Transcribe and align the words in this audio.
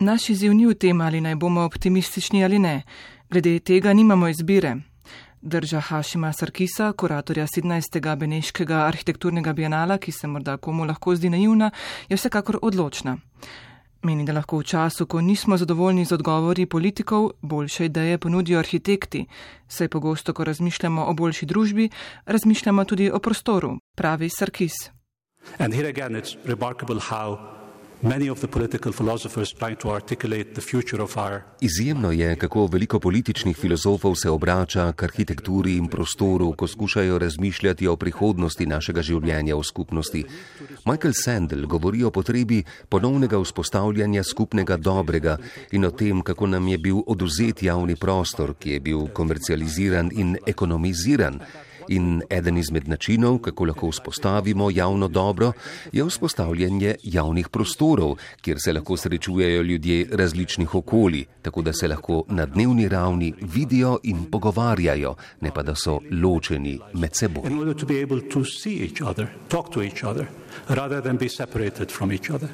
Naš 0.00 0.30
izziv 0.30 0.54
ni 0.54 0.66
v 0.66 0.74
tem, 0.74 1.00
ali 1.00 1.20
naj 1.20 1.34
bomo 1.34 1.62
optimistični 1.62 2.44
ali 2.44 2.58
ne. 2.58 2.82
Glede 3.30 3.58
tega 3.58 3.92
nimamo 3.92 4.28
izbire. 4.28 4.76
Drža 5.42 5.80
Hašima 5.80 6.32
Sarkisa, 6.32 6.92
kuratorja 6.92 7.46
17. 7.46 8.16
Beneškega 8.16 8.86
arhitekturnega 8.86 9.52
bienala, 9.52 9.98
ki 9.98 10.12
se 10.12 10.26
morda 10.26 10.56
komu 10.56 10.84
lahko 10.84 11.14
zdi 11.16 11.30
naivna, 11.30 11.70
je 12.08 12.16
vsekakor 12.16 12.58
odločna. 12.62 13.18
Meni, 14.02 14.24
da 14.24 14.32
lahko 14.32 14.58
v 14.58 14.64
času, 14.64 15.06
ko 15.06 15.20
nismo 15.20 15.56
zadovoljni 15.56 16.04
z 16.04 16.12
odgovori 16.12 16.66
politikov, 16.66 17.30
boljše 17.42 17.84
ideje 17.84 18.18
ponudijo 18.18 18.58
arhitekti, 18.58 19.26
saj 19.68 19.88
pogosto, 19.88 20.32
ko 20.34 20.44
razmišljamo 20.44 21.04
o 21.06 21.14
boljši 21.14 21.46
družbi, 21.46 21.90
razmišljamo 22.26 22.84
tudi 22.84 23.10
o 23.10 23.18
prostoru, 23.18 23.78
pravi 23.96 24.28
Sarkis. 24.28 24.90
And 25.58 25.74
here 25.74 25.88
again, 25.88 26.16
it's 26.16 26.36
remarkable 26.44 27.00
how 27.00 27.63
Izjemno 31.60 32.10
je, 32.12 32.36
kako 32.36 32.66
veliko 32.66 33.00
političnih 33.00 33.56
filozofov 33.56 34.14
se 34.14 34.30
obrača 34.30 34.92
k 34.92 35.02
arhitekturi 35.02 35.76
in 35.76 35.88
prostoru, 35.88 36.52
ko 36.52 36.66
skušajo 36.66 37.18
razmišljati 37.18 37.86
o 37.86 37.96
prihodnosti 37.96 38.66
našega 38.66 39.02
življenja 39.02 39.56
v 39.56 39.64
skupnosti. 39.64 40.24
Michael 40.84 41.16
Sandel 41.16 41.66
govori 41.66 42.04
o 42.04 42.10
potrebi 42.10 42.62
ponovnega 42.88 43.40
vzpostavljanja 43.40 44.22
skupnega 44.22 44.76
dobrega 44.76 45.38
in 45.72 45.84
o 45.84 45.90
tem, 45.90 46.20
kako 46.20 46.46
nam 46.46 46.68
je 46.68 46.78
bil 46.78 47.00
oduzet 47.06 47.62
javni 47.62 47.96
prostor, 47.96 48.52
ki 48.58 48.70
je 48.76 48.80
bil 48.80 49.08
komercializiran 49.16 50.12
in 50.12 50.36
ekonomiziran. 50.46 51.40
In 51.88 52.22
eden 52.30 52.58
izmed 52.58 52.88
načinov, 52.88 53.38
kako 53.38 53.64
lahko 53.64 53.88
vzpostavimo 53.90 54.70
javno 54.70 55.08
dobro, 55.08 55.52
je 55.92 56.04
vzpostavljanje 56.04 56.94
javnih 57.02 57.48
prostorov, 57.48 58.16
kjer 58.40 58.56
se 58.64 58.72
lahko 58.72 58.96
srečujejo 58.96 59.62
ljudje 59.62 60.06
različnih 60.12 60.74
okolij, 60.74 61.24
tako 61.42 61.62
da 61.62 61.72
se 61.72 61.88
lahko 61.88 62.24
na 62.28 62.46
dnevni 62.46 62.88
ravni 62.88 63.34
vidijo 63.40 63.98
in 64.02 64.24
pogovarjajo, 64.30 65.14
ne 65.40 65.50
pa 65.54 65.62
da 65.62 65.74
so 65.74 65.98
ločeni 66.10 66.78
med 66.94 67.10
seboj. 67.14 67.44
Rather 70.68 71.02
than 71.02 71.16
be 71.16 71.28
separated 71.28 71.90
from 71.90 72.12
each 72.12 72.30
other. 72.30 72.48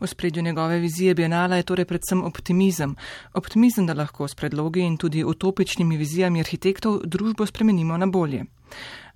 V 0.00 0.06
spredju 0.06 0.42
njegove 0.42 0.78
vizije 0.78 1.14
Bienala 1.14 1.56
je 1.56 1.62
torej 1.62 1.84
predvsem 1.84 2.24
optimizem. 2.24 2.96
Optimizem, 3.34 3.86
da 3.86 3.94
lahko 3.94 4.28
s 4.28 4.34
predlogi 4.34 4.80
in 4.80 4.96
tudi 4.96 5.24
utopičnimi 5.24 5.96
vizijami 5.96 6.40
arhitektov 6.40 7.00
družbo 7.04 7.46
spremenimo 7.46 7.96
na 7.96 8.06
bolje. 8.06 8.44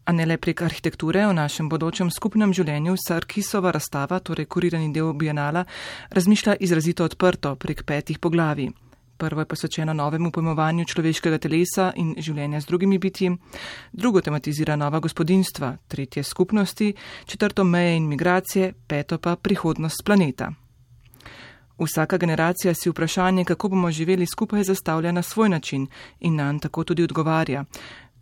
A 0.04 0.12
ne 0.12 0.26
le 0.26 0.38
prek 0.38 0.62
arhitekture 0.62 1.26
v 1.26 1.34
našem 1.36 1.68
bodočem 1.68 2.10
skupnem 2.10 2.52
življenju, 2.52 2.94
Sarkisova 2.96 3.70
razstava, 3.76 4.20
torej 4.20 4.46
kurirani 4.46 4.92
del 4.92 5.12
Bienala, 5.12 5.64
razmišlja 6.10 6.54
izrazito 6.60 7.04
odprto 7.04 7.56
prek 7.56 7.82
petih 7.84 8.18
poglavij. 8.18 8.70
Prvo 9.18 9.40
je 9.40 9.50
posvečeno 9.50 9.92
novemu 9.92 10.30
pojmovanju 10.30 10.84
človeškega 10.86 11.38
telesa 11.42 11.90
in 11.96 12.14
življenja 12.22 12.60
z 12.62 12.70
drugimi 12.70 12.98
bitji, 13.02 13.32
drugo 13.92 14.22
tematizira 14.22 14.76
nova 14.76 15.00
gospodinstva, 15.02 15.72
tretje 15.88 16.22
skupnosti, 16.22 16.92
četrto 17.26 17.64
meje 17.64 17.96
in 17.96 18.08
migracije, 18.08 18.72
peto 18.86 19.18
pa 19.18 19.36
prihodnost 19.36 20.04
planeta. 20.06 20.52
Vsaka 21.78 22.16
generacija 22.16 22.74
si 22.74 22.90
vprašanje, 22.90 23.44
kako 23.44 23.68
bomo 23.68 23.90
živeli 23.90 24.26
skupaj, 24.26 24.62
zastavlja 24.64 25.12
na 25.12 25.22
svoj 25.22 25.48
način 25.48 25.86
in 26.20 26.34
nam 26.36 26.58
tako 26.58 26.84
tudi 26.84 27.02
odgovarja. 27.02 27.64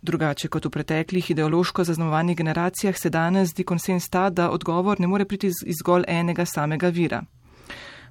Drugače 0.03 0.49
kot 0.49 0.65
v 0.65 0.71
preteklih 0.71 1.31
ideološko 1.31 1.85
zaznamovanih 1.85 2.37
generacijah 2.37 2.99
se 2.99 3.11
danes 3.11 3.49
zdi 3.49 3.65
konsens 3.65 4.09
ta, 4.09 4.31
da 4.31 4.51
odgovor 4.51 5.01
ne 5.01 5.07
more 5.07 5.25
priti 5.25 5.47
iz 5.47 5.79
zgolj 5.81 6.05
enega 6.09 6.45
samega 6.45 6.89
vira. 6.89 7.23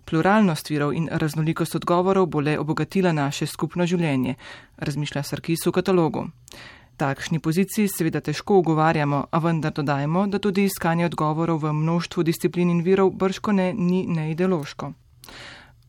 Pluralnost 0.05 0.69
virov 0.69 0.93
in 0.93 1.07
raznolikost 1.11 1.75
odgovorov 1.75 2.25
bo 2.25 2.39
le 2.39 2.59
obogatila 2.59 3.11
naše 3.11 3.45
skupno 3.45 3.85
življenje, 3.85 4.35
razmišlja 4.77 5.23
Sarkis 5.23 5.65
v 5.65 5.71
katalogu. 5.71 6.27
Takšni 6.97 7.39
poziciji 7.39 7.87
seveda 7.87 8.21
težko 8.21 8.57
ugovarjamo, 8.57 9.25
a 9.31 9.39
vendar 9.39 9.73
dodajmo, 9.73 10.27
da 10.27 10.39
tudi 10.39 10.63
iskanje 10.63 11.05
odgovorov 11.05 11.63
v 11.63 11.73
množstvu 11.73 12.23
disciplin 12.23 12.69
in 12.69 12.81
virov 12.81 13.11
brško 13.11 13.51
ne 13.51 13.73
ni 13.73 14.05
neideološko. 14.07 14.93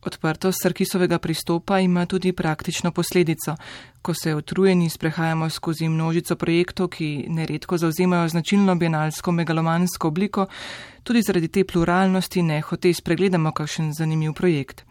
Odprtost 0.07 0.61
Sarkisovega 0.63 1.17
pristopa 1.19 1.79
ima 1.79 2.05
tudi 2.05 2.31
praktično 2.33 2.91
posledico. 2.91 3.55
Ko 4.01 4.13
se 4.13 4.35
utrujeni 4.35 4.89
sprehajamo 4.89 5.49
skozi 5.49 5.89
množico 5.89 6.35
projektov, 6.35 6.87
ki 6.87 7.25
neredko 7.29 7.77
zauzemajo 7.77 8.29
značilno 8.29 8.75
bienalsko 8.75 9.31
megalomansko 9.31 10.07
obliko, 10.07 10.45
tudi 11.03 11.21
zaradi 11.21 11.47
te 11.47 11.63
pluralnosti 11.63 12.41
nehote 12.41 12.93
spregledamo 12.93 13.51
kakšen 13.51 13.93
zanimiv 13.93 14.33
projekt. 14.33 14.85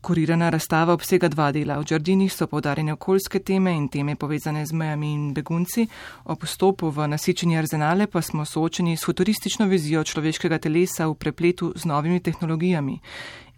Kurirana 0.00 0.50
razstava 0.50 0.94
obsega 0.94 1.28
dva 1.28 1.50
dela. 1.52 1.80
V 1.80 1.84
Džardinih 1.84 2.32
so 2.32 2.46
povdarjene 2.46 2.92
okoljske 2.92 3.38
teme 3.38 3.72
in 3.74 3.88
teme 3.88 4.14
povezane 4.16 4.66
z 4.66 4.72
mejami 4.72 5.12
in 5.12 5.32
begunci, 5.34 5.88
ob 6.24 6.44
vstopu 6.44 6.90
v 6.90 7.08
nasičeni 7.08 7.58
arzenale 7.58 8.06
pa 8.06 8.22
smo 8.22 8.44
soočeni 8.44 8.96
s 8.96 9.04
futuristično 9.04 9.66
vizijo 9.66 10.04
človeškega 10.04 10.58
telesa 10.58 11.08
v 11.08 11.14
prepletu 11.14 11.72
z 11.76 11.84
novimi 11.84 12.20
tehnologijami 12.20 13.00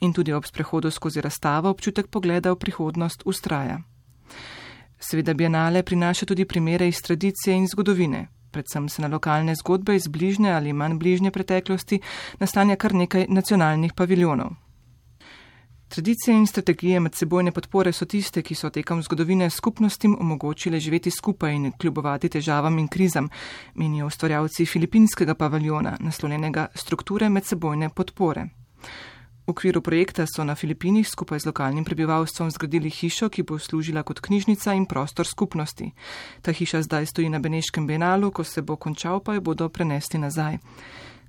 in 0.00 0.12
tudi 0.12 0.32
ob 0.32 0.46
sprehodu 0.46 0.90
skozi 0.90 1.20
razstavo 1.20 1.70
občutek 1.70 2.06
pogleda 2.06 2.52
v 2.52 2.56
prihodnost 2.56 3.22
ustraja. 3.24 3.80
Seveda 5.00 5.34
bienale 5.34 5.82
prinaša 5.82 6.26
tudi 6.26 6.44
primere 6.44 6.88
iz 6.88 7.02
tradicije 7.02 7.56
in 7.56 7.68
zgodovine. 7.68 8.28
Predvsem 8.50 8.88
se 8.88 9.02
na 9.02 9.08
lokalne 9.08 9.54
zgodbe 9.54 9.96
iz 9.96 10.08
bližnje 10.08 10.52
ali 10.52 10.72
manj 10.72 10.98
bližnje 10.98 11.30
preteklosti 11.30 12.00
naslanja 12.38 12.76
kar 12.76 12.94
nekaj 12.94 13.26
nacionalnih 13.28 13.92
paviljonov. 13.92 14.50
Tradicije 15.90 16.36
in 16.36 16.46
strategije 16.46 17.00
medsebojne 17.00 17.50
podpore 17.52 17.92
so 17.92 18.06
tiste, 18.06 18.42
ki 18.42 18.54
so 18.54 18.68
tekom 18.70 19.02
zgodovine 19.02 19.50
skupnostim 19.50 20.16
omogočile 20.20 20.80
živeti 20.80 21.10
skupaj 21.10 21.54
in 21.54 21.72
kljubovati 21.72 22.28
težavam 22.28 22.78
in 22.78 22.88
krizam, 22.88 23.28
menijo 23.74 24.06
ustvarjalci 24.06 24.66
filipinskega 24.66 25.34
paviljona, 25.34 25.96
naslovljenega 26.00 26.66
strukture 26.74 27.28
medsebojne 27.28 27.88
podpore. 27.88 28.46
V 29.50 29.58
okviru 29.58 29.82
projekta 29.82 30.30
so 30.30 30.44
na 30.46 30.54
Filipinih 30.54 31.02
skupaj 31.02 31.42
z 31.42 31.50
lokalnim 31.50 31.82
prebivalstvom 31.84 32.50
zgradili 32.54 32.86
hišo, 32.86 33.26
ki 33.28 33.42
bo 33.42 33.58
služila 33.58 34.04
kot 34.06 34.20
knjižnica 34.22 34.74
in 34.78 34.86
prostor 34.86 35.26
skupnosti. 35.26 35.90
Ta 36.42 36.52
hiša 36.54 36.82
zdaj 36.86 37.06
stoji 37.06 37.28
na 37.28 37.42
Beneškem 37.42 37.86
Benalu, 37.86 38.30
ko 38.30 38.44
se 38.44 38.62
bo 38.62 38.76
končal, 38.76 39.18
pa 39.18 39.34
jo 39.34 39.40
bodo 39.40 39.66
prenesli 39.68 40.20
nazaj. 40.22 40.58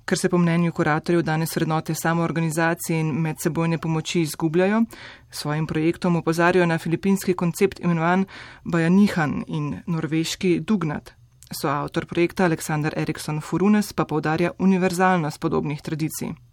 Ker 0.06 0.18
se 0.18 0.28
po 0.28 0.38
mnenju 0.38 0.70
kuratorjev 0.72 1.22
danes 1.22 1.56
vrednote 1.56 1.94
samoorganizacije 1.94 3.00
in 3.00 3.10
medsebojne 3.10 3.78
pomoči 3.78 4.22
izgubljajo, 4.22 4.84
svojim 5.30 5.66
projektom 5.66 6.16
opozarjajo 6.16 6.66
na 6.66 6.78
filipinski 6.78 7.34
koncept 7.34 7.80
imenovan 7.80 8.24
Bajanihan 8.64 9.42
in 9.48 9.82
norveški 9.86 10.60
Dugnat. 10.60 11.10
So 11.50 11.68
avtor 11.68 12.06
projekta 12.06 12.44
Aleksandar 12.44 12.94
Erikson 12.96 13.40
Furunes 13.40 13.92
pa 13.92 14.04
povdarja 14.04 14.54
univerzalnost 14.58 15.40
podobnih 15.40 15.82
tradicij. 15.82 16.51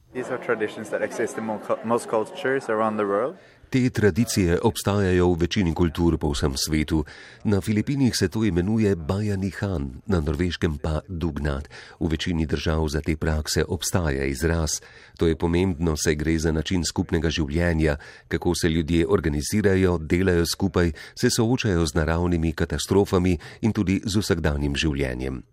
Te 3.70 3.90
tradicije 3.90 4.60
obstajajo 4.66 5.28
v 5.30 5.46
večini 5.46 5.74
kultur 5.78 6.18
po 6.18 6.32
vsem 6.34 6.58
svetu. 6.58 7.06
Na 7.44 7.62
Filipinih 7.62 8.16
se 8.18 8.28
to 8.28 8.44
imenuje 8.44 8.96
Bajanihan, 8.96 10.02
na 10.08 10.20
norveškem 10.20 10.78
pa 10.82 11.02
Dugnat. 11.08 11.70
V 12.00 12.10
večini 12.10 12.46
držav 12.46 12.88
za 12.88 13.02
te 13.02 13.16
prakse 13.16 13.64
obstaja 13.68 14.26
izraz. 14.26 14.82
To 15.18 15.28
je 15.28 15.38
pomembno, 15.38 15.94
saj 15.98 16.16
gre 16.16 16.40
za 16.40 16.52
način 16.52 16.82
skupnega 16.84 17.30
življenja, 17.30 17.98
kako 18.28 18.56
se 18.56 18.70
ljudje 18.70 19.06
organizirajo, 19.08 19.98
delajo 20.02 20.46
skupaj, 20.46 20.92
se 21.16 21.30
soočajo 21.30 21.86
z 21.86 21.94
naravnimi 21.94 22.54
katastrofami 22.54 23.38
in 23.62 23.72
tudi 23.74 24.02
z 24.06 24.18
vsakdanjim 24.18 24.76
življenjem. 24.76 25.44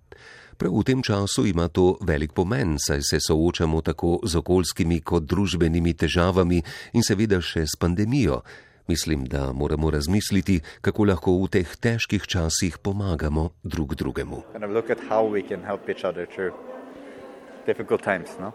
Prav 0.56 0.72
v 0.72 0.84
tem 0.89 1.03
času 1.05 1.44
ima 1.47 1.69
to 1.69 1.99
velik 2.00 2.33
pomen, 2.33 2.78
saj 2.81 3.03
se 3.03 3.19
soočamo 3.21 3.81
tako 3.81 4.19
z 4.25 4.41
okoljskimi 4.41 5.00
kot 5.00 5.28
družbenimi 5.28 5.93
težavami 5.93 6.62
in 6.97 7.04
seveda 7.04 7.41
še 7.45 7.66
s 7.69 7.77
pandemijo. 7.77 8.41
Mislim, 8.89 9.27
da 9.27 9.53
moramo 9.53 9.91
razmisliti, 9.91 10.60
kako 10.81 11.04
lahko 11.04 11.34
v 11.42 11.48
teh 11.48 11.77
težkih 11.77 12.22
časih 12.22 12.78
pomagamo 12.78 13.51
drug 13.63 13.95
drugemu. 13.95 14.42
No? 18.41 18.53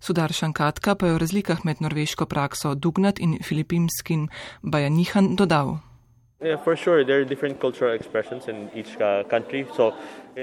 Sudar 0.00 0.32
Šankatka 0.32 0.94
pa 0.94 1.06
je 1.06 1.14
o 1.14 1.18
razlikah 1.18 1.64
med 1.64 1.82
norveško 1.82 2.26
prakso 2.26 2.74
Dugnat 2.74 3.18
in 3.18 3.42
filipinskim 3.42 4.28
Bajanihan 4.62 5.34
dodal. 5.36 5.87
Uh, 6.40 6.46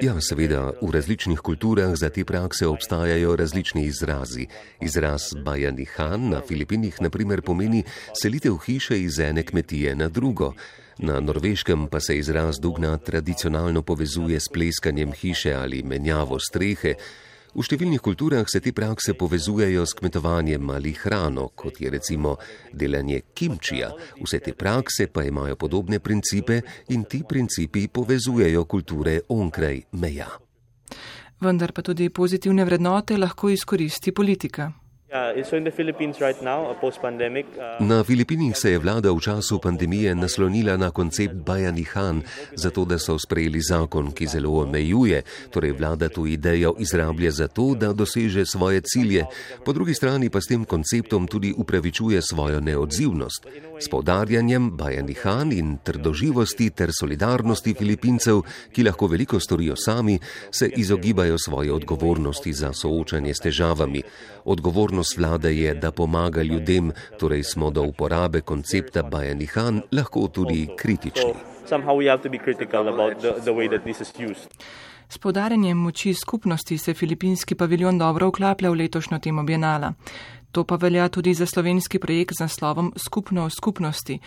ja, 0.02 0.22
seveda, 0.22 0.74
v 0.82 0.92
različnih 0.92 1.40
kulturah 1.40 1.96
za 1.96 2.10
te 2.10 2.26
prakse 2.26 2.68
obstajajo 2.68 3.36
različni 3.36 3.86
izrazi. 3.86 4.48
Izraz 4.82 5.22
Bajanihan 5.46 6.30
na 6.30 6.42
Filipinih 6.48 7.02
naprimer 7.02 7.42
pomeni 7.42 7.84
selitev 8.22 8.58
hiše 8.66 9.00
iz 9.02 9.20
ene 9.20 9.44
kmetije 9.44 9.96
na 9.96 10.10
drugo. 10.10 10.54
Na 10.98 11.20
norveškem 11.20 11.88
pa 11.88 12.00
se 12.00 12.18
izraz 12.18 12.60
dugna 12.60 12.98
tradicionalno 12.98 13.82
povezuje 13.82 14.40
s 14.40 14.50
pleskanjem 14.50 15.12
hiše 15.12 15.54
ali 15.54 15.84
menjavo 15.84 16.40
strehe. 16.40 16.96
V 17.56 17.64
številnih 17.64 18.02
kulturah 18.04 18.44
se 18.52 18.60
te 18.60 18.74
prakse 18.76 19.14
povezujejo 19.16 19.86
s 19.88 19.96
kmetovanjem 19.96 20.70
ali 20.76 20.92
hrano, 20.92 21.48
kot 21.56 21.80
je 21.80 21.88
recimo 21.90 22.34
delanje 22.76 23.22
kimčija. 23.32 23.94
Vse 24.20 24.42
te 24.44 24.52
prakse 24.52 25.08
pa 25.08 25.24
imajo 25.24 25.56
podobne 25.56 26.02
principe 26.04 26.60
in 26.92 27.06
ti 27.08 27.24
principi 27.24 27.88
povezujejo 27.88 28.66
kulture 28.68 29.22
onkraj 29.32 29.86
meja. 29.96 30.28
Vendar 31.40 31.72
pa 31.72 31.82
tudi 31.82 32.10
pozitivne 32.12 32.66
vrednote 32.68 33.16
lahko 33.18 33.48
izkoristi 33.50 34.12
politika. 34.12 34.74
Uh, 35.06 35.46
na 37.80 38.04
Filipinih 38.04 38.58
se 38.58 38.72
je 38.72 38.80
vlada 38.80 39.12
v 39.12 39.20
času 39.22 39.60
pandemije 39.60 40.16
naslonila 40.16 40.78
na 40.78 40.90
koncept 40.92 41.34
Bajanihan, 41.46 42.22
zato 42.56 42.86
da 42.86 42.98
so 42.98 43.14
sprejeli 43.20 43.62
zakon, 43.62 44.10
ki 44.12 44.28
zelo 44.28 44.50
omejuje, 44.66 45.22
torej 45.54 45.72
vlada 45.78 46.10
to 46.10 46.26
idejo 46.26 46.74
izrablja 46.80 47.32
zato, 47.32 47.76
da 47.78 47.94
doseže 47.94 48.46
svoje 48.46 48.82
cilje, 48.82 49.26
po 49.66 49.74
drugi 49.74 49.94
strani 49.94 50.30
pa 50.30 50.42
s 50.42 50.50
tem 50.50 50.66
konceptom 50.66 51.28
tudi 51.28 51.54
upravičuje 51.58 52.22
svojo 52.22 52.60
neodzivnost. 52.60 53.46
S 53.80 53.90
povdarjanjem 53.90 54.72
Bajanihan 54.72 55.52
in 55.52 55.78
trdoživosti 55.84 56.70
ter 56.70 56.90
solidarnosti 56.90 57.74
Filipincev, 57.78 58.42
ki 58.74 58.84
lahko 58.84 59.08
veliko 59.08 59.40
storijo 59.40 59.76
sami, 59.76 60.20
se 60.52 60.72
izogibajo 60.76 61.38
svoje 61.38 61.74
odgovornosti 61.74 62.54
za 62.54 62.74
soočanje 62.74 63.34
s 63.34 63.40
težavami. 63.40 64.02
Odgovornost 64.46 64.95
Odgovornost 64.96 65.18
vlade 65.18 65.52
je, 65.52 65.74
da 65.74 65.92
pomaga 65.92 66.42
ljudem, 66.42 66.92
torej 67.20 67.44
smo 67.44 67.72
do 67.72 67.82
uporabe 67.84 68.42
koncepta 68.42 69.04
Bajanihan 69.04 69.82
lahko 69.92 70.28
tudi 70.28 70.68
kritični. 70.78 71.34
S 75.10 75.18
podarjanjem 75.18 75.78
moči 75.78 76.14
skupnosti 76.14 76.78
se 76.78 76.94
filipinski 76.94 77.56
paviljon 77.56 77.98
dobro 77.98 78.28
vklaplja 78.28 78.70
v 78.70 78.74
letošnjo 78.74 79.20
temo 79.20 79.44
Bienala. 79.44 79.94
To 80.52 80.64
pa 80.64 80.76
velja 80.76 81.10
tudi 81.10 81.34
za 81.34 81.46
slovenski 81.46 82.00
projekt 82.00 82.36
z 82.38 82.48
naslovom 82.48 82.94
Skupno 82.96 83.46
v 83.46 83.50
skupnosti, 83.50 84.20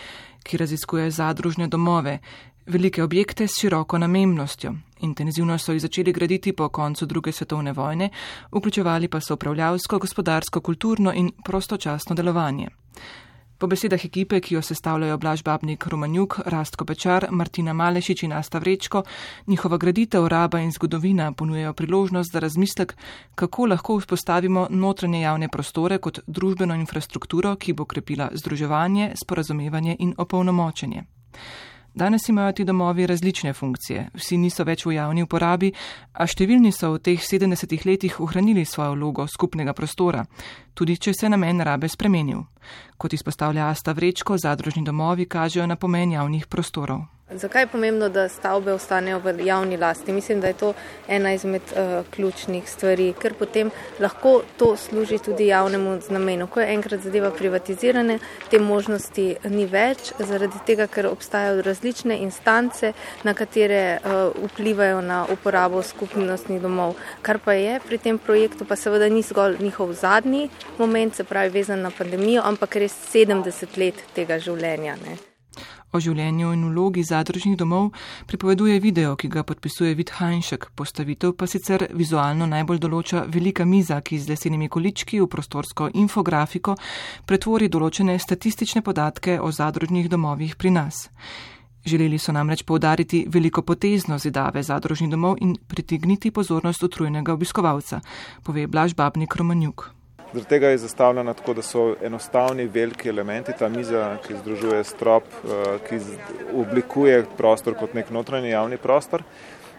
ki 0.45 0.57
raziskuje 0.57 1.11
zadružne 1.11 1.69
domove, 1.69 2.19
velike 2.67 3.03
objekte 3.03 3.49
s 3.49 3.57
široko 3.61 3.99
namembnostjo. 3.99 4.75
Intenzivno 5.01 5.59
so 5.59 5.73
jih 5.73 5.83
začeli 5.83 6.13
graditi 6.13 6.53
po 6.53 6.69
koncu 6.69 7.07
druge 7.07 7.33
svetovne 7.33 7.73
vojne, 7.73 8.11
vključevali 8.53 9.09
pa 9.09 9.21
so 9.21 9.35
upravljavsko, 9.35 9.99
gospodarsko, 9.99 10.61
kulturno 10.61 11.13
in 11.15 11.33
prostočasno 11.45 12.15
delovanje. 12.15 12.69
Po 13.59 13.67
besedah 13.67 14.05
ekipe, 14.05 14.39
ki 14.41 14.55
jo 14.55 14.61
sestavljajo 14.63 15.17
Blaž 15.19 15.43
Babnik, 15.43 15.87
Romanjuk, 15.87 16.37
Rastko 16.47 16.85
Pečar, 16.85 17.27
Martina 17.31 17.73
Malešič 17.73 18.23
in 18.23 18.33
Asta 18.33 18.59
Vrečko, 18.59 19.03
njihova 19.47 19.77
graditev, 19.77 20.29
raba 20.29 20.61
in 20.61 20.71
zgodovina 20.73 21.33
ponujejo 21.33 21.73
priložnost 21.73 22.33
za 22.33 22.39
razmislek, 22.39 22.95
kako 23.35 23.67
lahko 23.67 23.99
vzpostavimo 23.99 24.69
notranje 24.71 25.21
javne 25.21 25.49
prostore 25.49 25.99
kot 25.99 26.21
družbeno 26.27 26.75
infrastrukturo, 26.75 27.57
ki 27.57 27.73
bo 27.73 27.85
krepila 27.85 28.31
združevanje, 28.33 29.13
sporazumevanje 29.19 29.97
in 29.99 30.15
opolnomočenje. 30.17 31.03
Danes 31.99 32.29
imajo 32.29 32.53
ti 32.53 32.65
domovi 32.65 33.07
različne 33.07 33.53
funkcije, 33.53 34.11
vsi 34.15 34.37
niso 34.39 34.65
več 34.65 34.85
v 34.87 34.93
javni 34.95 35.25
uporabi, 35.27 35.73
a 36.15 36.29
številni 36.31 36.71
so 36.71 36.93
v 36.95 37.01
teh 37.03 37.19
70 37.19 37.75
letih 37.89 38.21
ohranili 38.23 38.63
svojo 38.63 38.95
vlogo 38.95 39.27
skupnega 39.27 39.75
prostora, 39.75 40.23
tudi 40.79 40.95
če 40.95 41.17
se 41.19 41.27
namen 41.27 41.59
rabe 41.67 41.91
spremenil. 41.91 42.45
Kot 42.97 43.19
izpostavlja 43.19 43.67
Asta 43.67 43.97
Vrečko, 43.99 44.39
zadružni 44.39 44.87
domovi 44.87 45.27
kažejo 45.27 45.67
na 45.67 45.75
pomen 45.75 46.15
javnih 46.15 46.47
prostorov. 46.47 47.18
Zakaj 47.31 47.63
je 47.63 47.67
pomembno, 47.67 48.09
da 48.09 48.29
stavbe 48.29 48.73
ostanejo 48.73 49.19
v 49.19 49.45
javni 49.45 49.77
lasti? 49.77 50.13
Mislim, 50.13 50.41
da 50.41 50.47
je 50.47 50.53
to 50.53 50.73
ena 51.09 51.33
izmed 51.33 51.63
uh, 51.73 52.07
ključnih 52.11 52.71
stvari, 52.71 53.13
ker 53.21 53.35
potem 53.35 53.71
lahko 54.01 54.43
to 54.57 54.77
služi 54.77 55.19
tudi 55.19 55.47
javnemu 55.47 56.01
znamenu. 56.01 56.47
Ko 56.47 56.61
je 56.61 56.73
enkrat 56.73 57.01
zadeva 57.01 57.31
privatizirana, 57.31 58.19
te 58.51 58.59
možnosti 58.59 59.37
ni 59.45 59.67
več, 59.67 60.13
zaradi 60.19 60.65
tega, 60.67 60.87
ker 60.87 61.11
obstajajo 61.13 61.63
različne 61.63 62.17
instance, 62.17 62.95
na 63.23 63.35
katere 63.35 63.99
uh, 64.01 64.33
vplivajo 64.49 65.05
na 65.05 65.27
uporabo 65.33 65.83
skupnostnih 65.83 66.63
domov. 66.63 66.97
Kar 67.23 67.45
pa 67.45 67.53
je 67.53 67.77
pri 67.85 67.99
tem 67.99 68.19
projektu, 68.19 68.65
pa 68.65 68.77
seveda 68.77 69.09
ni 69.13 69.23
zgolj 69.23 69.61
njihov 69.61 69.93
zadnji 69.93 70.49
moment, 70.79 71.15
se 71.15 71.25
pravi 71.25 71.59
vezan 71.61 71.85
na 71.85 71.91
pandemijo, 71.91 72.41
ampak 72.45 72.81
res 72.81 72.97
70 73.13 73.77
let 73.77 74.07
tega 74.17 74.41
življenja. 74.41 74.97
Ne. 75.05 75.28
O 75.89 76.01
življenju 76.05 76.51
in 76.53 76.67
vlogi 76.69 77.01
zadružnih 77.01 77.55
domov 77.57 77.87
pripoveduje 78.29 78.77
video, 78.81 79.15
ki 79.17 79.31
ga 79.33 79.41
podpisuje 79.43 79.95
Vid 79.97 80.11
Hajnšek, 80.19 80.67
postavitev 80.77 81.33
pa 81.33 81.49
sicer 81.49 81.87
vizualno 81.97 82.45
najbolj 82.45 82.83
določa 82.83 83.25
velika 83.25 83.65
miza, 83.65 83.97
ki 84.05 84.19
z 84.21 84.29
lesenimi 84.29 84.69
količki 84.69 85.23
v 85.23 85.31
prostorsko 85.33 85.89
infografiko 85.97 86.77
pretvori 87.25 87.73
določene 87.73 88.19
statistične 88.21 88.85
podatke 88.85 89.41
o 89.41 89.49
zadružnih 89.49 90.13
domovih 90.13 90.57
pri 90.61 90.77
nas. 90.77 91.09
Želeli 91.89 92.19
so 92.21 92.37
namreč 92.37 92.67
povdariti 92.69 93.25
veliko 93.25 93.63
potezno 93.63 94.19
zidave 94.21 94.63
zadružnih 94.63 95.09
domov 95.09 95.41
in 95.41 95.57
pritigniti 95.57 96.31
pozornost 96.31 96.85
utrujenega 96.85 97.33
obiskovalca, 97.33 98.03
pove 98.45 98.67
Blaž 98.67 98.93
Babnik 98.93 99.41
Romanjuk. 99.41 99.98
Zaradi 100.33 100.49
tega 100.49 100.69
je 100.69 100.79
zastavljena 100.79 101.35
tako, 101.35 101.55
da 101.55 101.63
so 101.63 101.95
enostavni, 102.05 102.67
veliki 102.67 103.09
elementi, 103.09 103.53
ta 103.59 103.69
miza, 103.69 104.19
ki 104.27 104.37
združuje 104.43 104.83
strop, 104.85 105.25
eh, 105.25 105.79
ki 105.89 106.01
oblikuje 106.55 107.23
prostor 107.37 107.75
kot 107.75 107.95
nek 107.95 108.11
notranji 108.11 108.51
javni 108.51 108.77
prostor, 108.77 109.23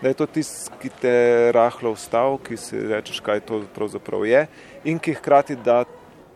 da 0.01 0.07
je 0.07 0.13
to 0.13 0.25
tisti, 0.25 0.71
ki 0.81 0.89
te 1.01 1.13
rahlo 1.53 1.93
vstav, 1.93 2.39
ki 2.47 2.57
si 2.57 2.81
rečeš, 2.81 3.19
kaj 3.21 3.43
to 3.45 3.61
pravzaprav 3.75 4.25
je 4.25 4.47
in 4.83 4.99
ki 4.99 5.13
hkrati 5.13 5.55
da 5.55 5.83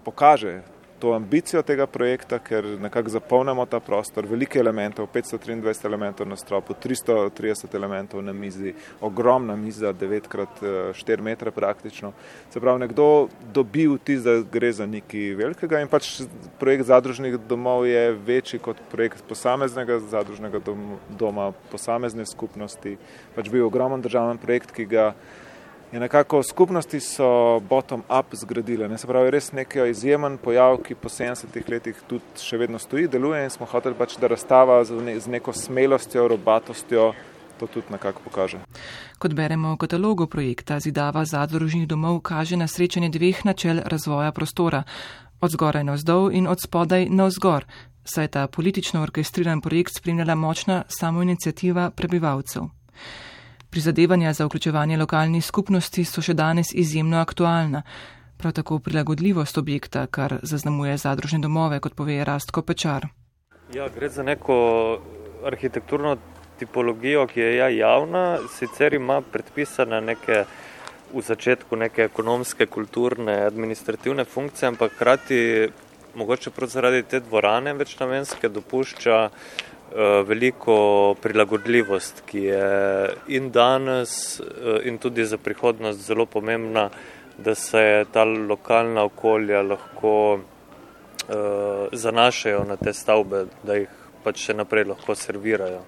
pokaže 0.04 0.62
to 1.04 1.12
ambicijo 1.14 1.60
tega 1.68 1.84
projekta, 1.88 2.38
ker 2.40 2.64
nekako 2.80 3.12
zapolnimo 3.12 3.66
ta 3.68 3.82
prostor, 3.84 4.24
veliko 4.24 4.56
elementov, 4.60 5.10
523 5.12 5.84
elementov 5.86 6.30
na 6.32 6.38
stropu, 6.40 6.78
330 6.80 7.76
elementov 7.76 8.24
na 8.24 8.32
mizi, 8.34 8.72
ogromna 9.04 9.58
miza, 9.60 9.92
9x4 9.92 11.22
metre 11.22 11.52
praktično. 11.52 12.14
Se 12.54 12.64
pravi, 12.64 12.86
nekdo 12.86 13.28
dobi 13.52 13.90
vtis, 13.92 14.24
da 14.24 14.38
gre 14.48 14.72
za 14.72 14.88
nekaj 14.88 15.36
velikega 15.44 15.84
in 15.84 15.92
pač 15.92 16.22
projekt 16.64 16.88
zadružnih 16.88 17.36
domov 17.52 17.84
je 17.84 18.16
večji 18.16 18.64
kot 18.64 18.80
projekt 18.92 19.28
posameznega 19.28 20.00
zadružnega 20.08 20.64
doma, 21.20 21.52
posamezne 21.72 22.24
skupnosti. 22.32 22.96
Pač 23.36 23.52
bil 23.52 23.68
ogromen 23.68 24.08
državen 24.08 24.40
projekt, 24.40 24.72
ki 24.72 24.88
ga 24.88 25.12
je 25.94 26.00
nekako 26.00 26.44
skupnosti 26.44 27.00
so 27.00 27.60
bottom-up 27.70 28.26
zgradile. 28.32 28.88
Ne? 28.90 28.98
Se 28.98 29.08
pravi, 29.08 29.30
res 29.32 29.52
nekaj 29.54 29.92
izjemen 29.92 30.38
pojav, 30.42 30.80
ki 30.82 30.96
po 30.96 31.10
70 31.10 31.70
letih 31.70 32.00
tudi 32.10 32.42
še 32.42 32.58
vedno 32.58 32.80
stoji, 32.82 33.08
deluje 33.08 33.44
in 33.44 33.54
smo 33.54 33.68
hoteli 33.70 33.96
pač, 33.98 34.18
da 34.18 34.28
razstava 34.32 34.82
z 34.86 35.28
neko 35.30 35.54
smelostjo, 35.54 36.28
robatostjo 36.28 37.12
to 37.60 37.68
tudi 37.68 37.94
nekako 37.94 38.26
pokaže. 38.26 38.64
Kot 39.22 39.34
beremo 39.38 39.76
v 39.76 39.82
katalogu 39.86 40.28
projekta 40.28 40.80
Zidava 40.80 41.26
zadružnih 41.26 41.86
domov, 41.88 42.24
kaže 42.26 42.58
na 42.58 42.68
srečanje 42.68 43.12
dveh 43.14 43.46
načel 43.46 43.84
razvoja 43.86 44.32
prostora. 44.32 44.84
Od 45.42 45.52
zgoraj 45.52 45.84
na 45.84 45.94
vzdolj 45.94 46.40
in 46.40 46.48
od 46.48 46.58
spodaj 46.62 47.06
na 47.12 47.28
vzgor, 47.30 47.68
saj 48.04 48.28
ta 48.28 48.48
politično 48.48 49.04
orkestriran 49.04 49.62
projekt 49.62 49.94
spremljala 49.98 50.36
močna 50.36 50.84
samoinicijativa 50.88 51.92
prebivalcev. 51.92 52.72
Prizadevanja 53.74 54.34
za 54.34 54.46
vključevanje 54.46 54.98
lokalnih 54.98 55.46
skupnosti 55.46 56.04
so 56.06 56.22
še 56.22 56.36
danes 56.38 56.70
izjemno 56.78 57.18
aktualna. 57.18 57.80
Prav 58.38 58.54
tako 58.54 58.78
prilagodljivost 58.80 59.58
objekta, 59.58 60.04
kar 60.06 60.36
zaznamuje 60.44 60.98
zadružne 61.02 61.40
domove, 61.42 61.80
kot 61.80 61.96
pove 61.98 62.20
Rastko 62.24 62.62
Pečar. 62.62 63.08
Ja, 63.74 63.88
gre 63.96 64.12
za 64.14 64.24
neko 64.24 64.60
arhitekturno 65.50 66.14
tipologijo, 66.60 67.26
ki 67.34 67.42
je 67.42 67.50
ja 67.56 67.72
javna, 67.74 68.24
sicer 68.60 68.94
ima 68.94 69.22
predpisane 69.22 70.04
neke 70.06 70.44
v 71.14 71.26
začetku 71.34 71.76
neke 71.76 72.06
ekonomske, 72.12 72.70
kulturne, 72.70 73.42
administrativne 73.50 74.30
funkcije, 74.36 74.70
ampak 74.70 74.94
hkrati 75.00 75.44
mogoče 76.14 76.54
prav 76.54 76.70
zaradi 76.70 77.04
te 77.10 77.26
dvorane 77.26 77.74
večnamenske 77.74 78.54
dopušča 78.54 79.30
Eh, 79.30 79.73
veliko 80.28 81.16
prilagodljivost, 81.22 82.24
ki 82.26 82.40
je 82.40 83.10
in 83.28 83.52
danes, 83.52 84.40
eh, 84.40 84.88
in 84.88 84.98
tudi 84.98 85.26
za 85.26 85.38
prihodnost 85.38 86.00
zelo 86.00 86.26
pomembna, 86.26 86.90
da 87.38 87.56
se 87.56 88.06
ta 88.12 88.24
lokalna 88.24 89.04
okolja 89.04 89.62
lahko 89.62 90.34
uh, 90.34 91.88
zanašajo 91.92 92.64
na 92.64 92.76
te 92.76 92.94
stavbe, 92.94 93.46
da 93.64 93.74
jih 93.74 93.90
pač 94.24 94.46
še 94.46 94.54
naprej 94.54 94.86
lahko 94.92 95.16
servirajo. 95.16 95.82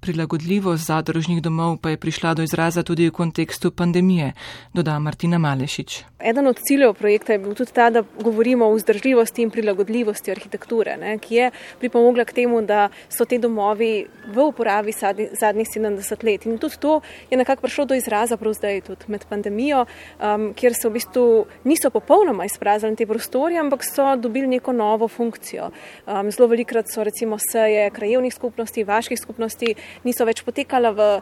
Prilagodljivost 0.00 0.86
zadružnih 0.86 1.42
domov 1.42 1.76
pa 1.82 1.90
je 1.90 1.96
prišla 1.96 2.34
do 2.34 2.42
izraza 2.42 2.82
tudi 2.82 3.08
v 3.08 3.12
kontekstu 3.12 3.70
pandemije, 3.70 4.32
doda 4.72 4.98
Martina 4.98 5.38
Malešič. 5.38 6.04
Eden 6.20 6.46
od 6.46 6.58
ciljev 6.68 6.94
projekta 6.94 7.32
je 7.32 7.38
bil 7.38 7.54
tudi 7.54 7.72
ta, 7.72 7.90
da 7.90 8.02
govorimo 8.20 8.66
o 8.66 8.74
vzdržljivosti 8.74 9.42
in 9.42 9.50
prilagodljivosti 9.50 10.30
arhitekture, 10.30 10.96
ne, 10.96 11.18
ki 11.18 11.34
je 11.34 11.50
pripomogla 11.80 12.24
k 12.24 12.32
temu, 12.32 12.62
da 12.62 12.88
so 13.08 13.24
te 13.24 13.38
domovi 13.38 14.06
v 14.26 14.44
uporabi 14.44 14.92
zadnjih 14.92 15.68
70 15.68 16.24
let. 16.24 16.46
In 16.46 16.58
tudi 16.58 16.80
to 16.80 17.00
je 17.30 17.36
nekako 17.36 17.62
prišlo 17.62 17.84
do 17.84 17.94
izraza 17.94 18.36
prav 18.36 18.56
zdaj, 18.56 18.80
tudi 18.80 19.04
med 19.08 19.24
pandemijo, 19.28 19.84
um, 19.84 20.52
kjer 20.56 20.76
so 20.76 20.88
v 20.88 20.96
bistvu 20.96 21.44
niso 21.64 21.90
popolnoma 21.90 22.44
izpraznili 22.44 22.96
te 22.96 23.06
prostore, 23.06 23.56
ampak 23.60 23.84
so 23.84 24.16
dobili 24.16 24.46
neko 24.46 24.72
novo 24.72 25.08
funkcijo. 25.08 25.70
Um, 26.06 26.30
zelo 26.30 26.48
velikrat 26.48 26.88
so 26.88 27.04
recimo 27.04 27.36
seje 27.50 27.90
krajevnih 27.90 28.34
skupnosti, 28.34 28.84
vaških 28.84 29.20
skupnosti, 29.20 29.74
niso 30.04 30.24
več 30.24 30.42
potekala 30.46 30.90
v 30.90 31.20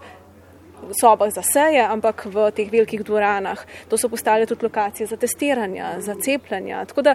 sobah 0.93 1.31
za 1.31 1.43
seje, 1.43 1.83
ampak 1.83 2.27
v 2.27 2.51
teh 2.55 2.69
velikih 2.71 3.03
dvoranah. 3.03 3.59
To 3.89 3.99
so 3.99 4.09
postale 4.09 4.47
tudi 4.47 4.65
lokacije 4.65 5.07
za 5.07 5.17
testiranja, 5.17 6.01
za 6.01 6.15
cepljanja. 6.15 6.85
Da, 7.03 7.15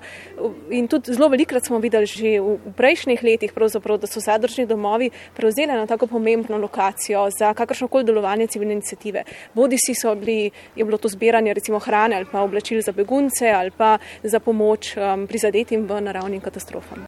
in 0.69 0.87
tudi 0.87 1.13
zelo 1.13 1.29
velikrat 1.29 1.65
smo 1.65 1.79
videli 1.79 2.05
že 2.05 2.39
v 2.39 2.73
prejšnjih 2.75 3.23
letih, 3.23 3.51
da 3.53 4.07
so 4.07 4.19
zadržni 4.19 4.65
domovi 4.65 5.11
prevzeli 5.35 5.73
na 5.73 5.87
tako 5.87 6.07
pomembno 6.07 6.57
lokacijo 6.57 7.29
za 7.31 7.53
kakršnokoli 7.53 8.03
delovanje 8.03 8.47
civilne 8.47 8.73
inicijative. 8.73 9.23
Bodi 9.53 9.77
si 9.77 9.93
so 9.95 10.15
bili, 10.15 10.51
je 10.75 10.85
bilo 10.85 10.97
to 10.97 11.07
zbiranje 11.07 11.53
recimo 11.53 11.79
hrane 11.79 12.15
ali 12.15 12.25
pa 12.31 12.41
oblačil 12.41 12.81
za 12.81 12.91
begunce 12.91 13.49
ali 13.49 13.71
pa 13.71 13.97
za 14.23 14.39
pomoč 14.39 14.97
um, 14.97 15.27
prizadetim 15.27 15.87
v 15.87 16.01
naravnim 16.01 16.41
katastrofam. 16.41 17.05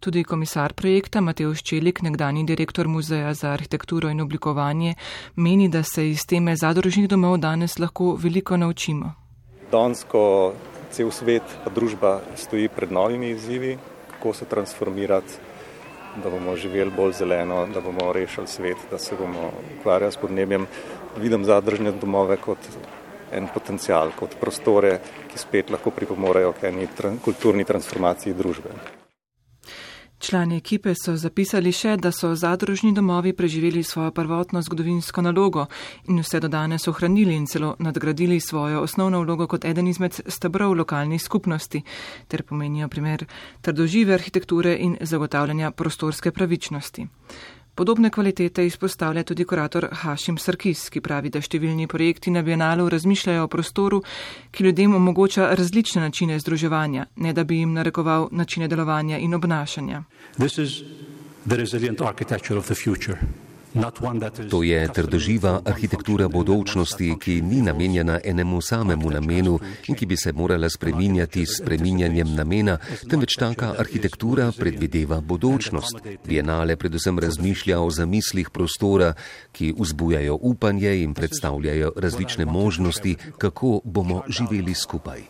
Tudi 0.00 0.24
komisar 0.24 0.72
projekta 0.72 1.20
Mateo 1.20 1.54
Ščelik, 1.54 2.02
nekdani 2.02 2.44
direktor 2.46 2.88
Muzeja 2.88 3.32
za 3.34 3.50
arhitekturo 3.56 4.10
in 4.12 4.20
oblikovanje, 4.20 4.94
meni, 5.36 5.68
da 5.68 5.82
se 5.82 6.10
iz 6.10 6.26
teme 6.26 6.56
zadružnih 6.56 7.08
domov 7.08 7.38
danes 7.40 7.78
lahko 7.78 8.14
veliko 8.20 8.56
naučimo. 8.56 9.14
Dansko 9.72 10.22
cel 10.90 11.10
svet 11.10 11.56
pa 11.64 11.70
družba 11.70 12.20
stoji 12.36 12.68
pred 12.68 12.92
novimi 12.92 13.30
izzivi, 13.30 13.76
kako 14.12 14.34
se 14.34 14.44
transformirati, 14.44 15.40
da 16.22 16.30
bomo 16.30 16.56
živeli 16.56 16.92
bolj 16.96 17.12
zeleno, 17.12 17.66
da 17.74 17.80
bomo 17.80 18.12
rešili 18.12 18.46
svet, 18.46 18.76
da 18.90 18.98
se 18.98 19.16
bomo 19.16 19.50
ukvarjali 19.78 20.12
s 20.12 20.16
podnebjem. 20.16 20.66
Vidim 21.16 21.44
zadružne 21.44 21.92
domove 21.92 22.36
kot 22.36 22.58
en 23.32 23.48
potencial, 23.54 24.12
kot 24.18 24.36
prostore, 24.40 24.98
ki 25.32 25.38
spet 25.38 25.70
lahko 25.70 25.90
pripomorejo 25.90 26.52
k 26.52 26.70
eni 26.70 26.88
kulturni 27.24 27.64
transformaciji 27.64 28.34
družbe. 28.34 28.70
Člani 30.26 30.56
ekipe 30.58 30.90
so 30.98 31.12
zapisali 31.14 31.70
še, 31.70 31.92
da 32.02 32.10
so 32.10 32.32
zadružni 32.34 32.88
domovi 32.94 33.30
preživeli 33.32 33.84
svojo 33.86 34.10
prvotno 34.10 34.58
zgodovinsko 34.62 35.22
nalogo 35.22 35.68
in 36.10 36.18
vse 36.18 36.40
do 36.42 36.48
danes 36.50 36.88
ohranili 36.90 37.36
in 37.38 37.46
celo 37.46 37.76
nadgradili 37.78 38.40
svojo 38.40 38.80
osnovno 38.82 39.20
vlogo 39.22 39.46
kot 39.46 39.64
eden 39.64 39.86
izmed 39.86 40.18
stebrov 40.26 40.74
lokalnih 40.74 41.22
skupnosti, 41.22 41.82
ter 42.26 42.42
pomenijo 42.42 42.88
primer 42.88 43.22
trdožive 43.62 44.14
arhitekture 44.18 44.74
in 44.80 44.96
zagotavljanja 45.00 45.70
prostorske 45.70 46.32
pravičnosti. 46.34 47.06
Podobne 47.76 48.10
kvalitete 48.10 48.66
izpostavlja 48.66 49.22
tudi 49.22 49.44
kurator 49.44 49.88
Hašim 49.92 50.38
Sarkis, 50.38 50.86
ki 50.88 51.02
pravi, 51.04 51.28
da 51.28 51.42
številni 51.44 51.84
projekti 51.92 52.32
na 52.32 52.40
Bienalu 52.40 52.86
razmišljajo 52.88 53.42
o 53.44 53.50
prostoru, 53.52 53.98
ki 54.50 54.64
ljudem 54.64 54.94
omogoča 54.96 55.50
različne 55.52 56.00
načine 56.00 56.38
združevanja, 56.40 57.04
ne 57.16 57.34
da 57.36 57.44
bi 57.44 57.58
jim 57.60 57.74
narekoval 57.76 58.30
načine 58.32 58.68
delovanja 58.72 59.18
in 59.20 59.36
obnašanja. 59.36 60.00
To 64.50 64.62
je 64.62 64.88
trdoživa 64.88 65.60
arhitektura 65.64 66.28
bodočnosti, 66.28 67.14
ki 67.20 67.40
ni 67.42 67.60
namenjena 67.62 68.20
enemu 68.24 68.60
samemu 68.60 69.10
namenu 69.10 69.58
in 69.88 69.94
ki 69.94 70.06
bi 70.06 70.16
se 70.16 70.32
morala 70.32 70.70
spreminjati 70.70 71.46
s 71.46 71.58
spreminjanjem 71.60 72.34
namena, 72.34 72.78
temveč 73.10 73.36
taka 73.36 73.74
arhitektura 73.78 74.52
predvideva 74.56 75.20
bodočnost. 75.20 76.00
Bienale 76.26 76.76
predvsem 76.76 77.18
razmišlja 77.18 77.80
o 77.80 77.90
zamislih 77.90 78.50
prostora, 78.50 79.12
ki 79.52 79.74
vzbujajo 79.78 80.38
upanje 80.40 81.02
in 81.02 81.14
predstavljajo 81.14 81.92
različne 81.96 82.44
možnosti, 82.44 83.16
kako 83.38 83.80
bomo 83.84 84.22
živeli 84.28 84.74
skupaj. 84.74 85.20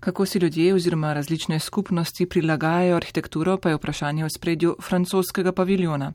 Kako 0.00 0.26
si 0.26 0.38
ljudje 0.38 0.74
oziroma 0.74 1.12
različne 1.12 1.58
skupnosti 1.58 2.26
prilagajajo 2.26 2.96
arhitekturo, 2.96 3.56
pa 3.56 3.68
je 3.68 3.76
vprašanje 3.76 4.24
v 4.24 4.30
spredju 4.30 4.76
francoskega 4.82 5.52
paviljona. 5.52 6.12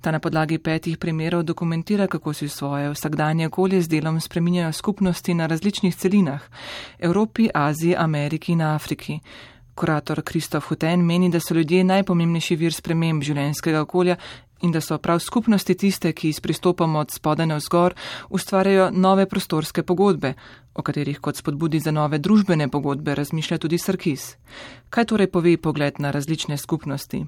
Ta 0.00 0.10
na 0.10 0.18
podlagi 0.18 0.58
petih 0.58 0.98
primerov 0.98 1.42
dokumentira, 1.42 2.06
kako 2.06 2.32
si 2.32 2.48
svoje 2.48 2.90
vsakdanje 2.90 3.46
okolje 3.46 3.82
z 3.82 3.88
delom 3.88 4.20
spreminjajo 4.20 4.72
skupnosti 4.72 5.34
na 5.34 5.46
različnih 5.46 5.96
celinah- 5.96 6.40
Evropi, 7.08 7.48
Aziji, 7.54 7.96
Ameriki 7.98 8.52
in 8.52 8.62
Afriki. 8.62 9.20
Kurator 9.74 10.22
Kristof 10.22 10.64
Huten 10.68 11.04
meni, 11.04 11.30
da 11.30 11.40
so 11.40 11.54
ljudje 11.54 11.84
najpomembnejši 11.84 12.56
vir 12.56 12.72
sprememb 12.72 13.22
življenjskega 13.22 13.80
okolja 13.84 14.16
in 14.60 14.72
da 14.72 14.80
so 14.80 14.98
prav 14.98 15.18
skupnosti 15.18 15.74
tiste, 15.74 16.12
ki 16.12 16.32
s 16.32 16.40
pristopom 16.40 16.96
od 16.96 17.10
spodaj 17.10 17.46
na 17.46 17.56
vzgor 17.56 17.94
ustvarjajo 18.28 18.90
nove 18.90 19.26
prostorske 19.26 19.82
pogodbe, 19.82 20.34
o 20.74 20.82
katerih 20.82 21.20
kot 21.20 21.36
spodbudi 21.36 21.80
za 21.80 21.90
nove 21.90 22.18
družbene 22.18 22.68
pogodbe 22.68 23.14
razmišlja 23.14 23.58
tudi 23.58 23.78
Sarkis. 23.78 24.36
Kaj 24.90 25.04
torej 25.04 25.30
pove 25.30 25.56
pogled 25.56 26.00
na 26.00 26.10
različne 26.10 26.56
skupnosti? 26.56 27.24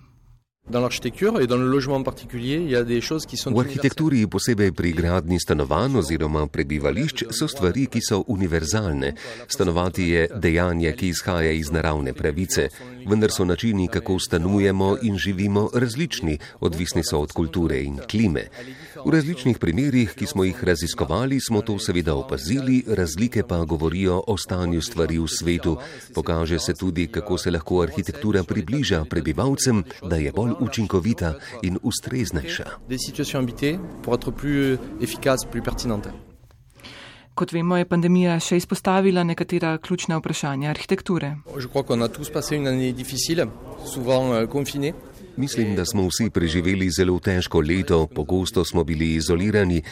V 3.49 3.61
arhitekturi, 3.61 4.27
posebej 4.29 4.73
pri 4.77 4.93
gradni 4.93 5.41
stanovanj 5.41 5.97
oziroma 5.97 6.45
prebivališč, 6.45 7.33
so 7.33 7.49
stvari, 7.49 7.87
ki 7.89 8.05
so 8.05 8.21
univerzalne. 8.29 9.15
Stanovati 9.49 10.05
je 10.13 10.29
dejanje, 10.37 10.93
ki 10.93 11.09
izhaja 11.09 11.53
iz 11.57 11.73
naravne 11.73 12.13
pravice, 12.13 12.69
vendar 13.09 13.33
so 13.33 13.49
načini, 13.49 13.89
kako 13.89 14.19
stanujemo 14.21 14.97
in 15.09 15.17
živimo, 15.17 15.71
različni, 15.73 16.39
odvisni 16.61 17.01
so 17.05 17.25
od 17.25 17.33
kulture 17.33 17.81
in 17.81 18.05
klime. 18.05 18.53
V 19.05 19.11
različnih 19.11 19.59
primerjih, 19.59 20.13
ki 20.13 20.27
smo 20.27 20.45
jih 20.45 20.65
raziskovali, 20.65 21.41
smo 21.41 21.63
to 21.63 21.79
seveda 21.79 22.15
opazili, 22.15 22.85
razlike 22.87 23.43
pa 23.49 23.65
govorijo 23.65 24.23
o 24.27 24.37
stanju 24.37 24.83
stvari 24.83 25.19
v 25.19 25.29
svetu. 25.29 25.77
Pokaže 26.15 26.59
se 26.59 26.75
tudi, 26.75 27.07
kako 27.07 27.39
se 27.39 27.51
lahko 27.51 27.83
arhitektura 27.83 28.45
približa 28.45 29.05
prebivalcem, 29.09 29.85
da 30.03 30.17
je 30.17 30.33
bolj 30.33 30.58
učinkovita 30.61 31.35
in 31.63 31.79
ustreznejša. 31.83 32.65
Kot 37.35 37.53
vemo, 37.53 37.77
je 37.79 37.87
pandemija 37.87 38.41
še 38.43 38.57
izpostavila 38.59 39.23
nekatera 39.25 39.77
ključna 39.79 40.17
vprašanja 40.19 40.71
arhitekture. 40.71 41.37
Mislim, 45.39 45.77
da 45.77 45.85
smo 45.85 46.03
vsi 46.09 46.31
preživeli 46.31 46.91
zelo 46.91 47.19
težko 47.19 47.61
leto, 47.61 48.07
pogosto 48.07 48.65
smo 48.65 48.85
bili 48.85 49.15
izolirani. 49.15 49.83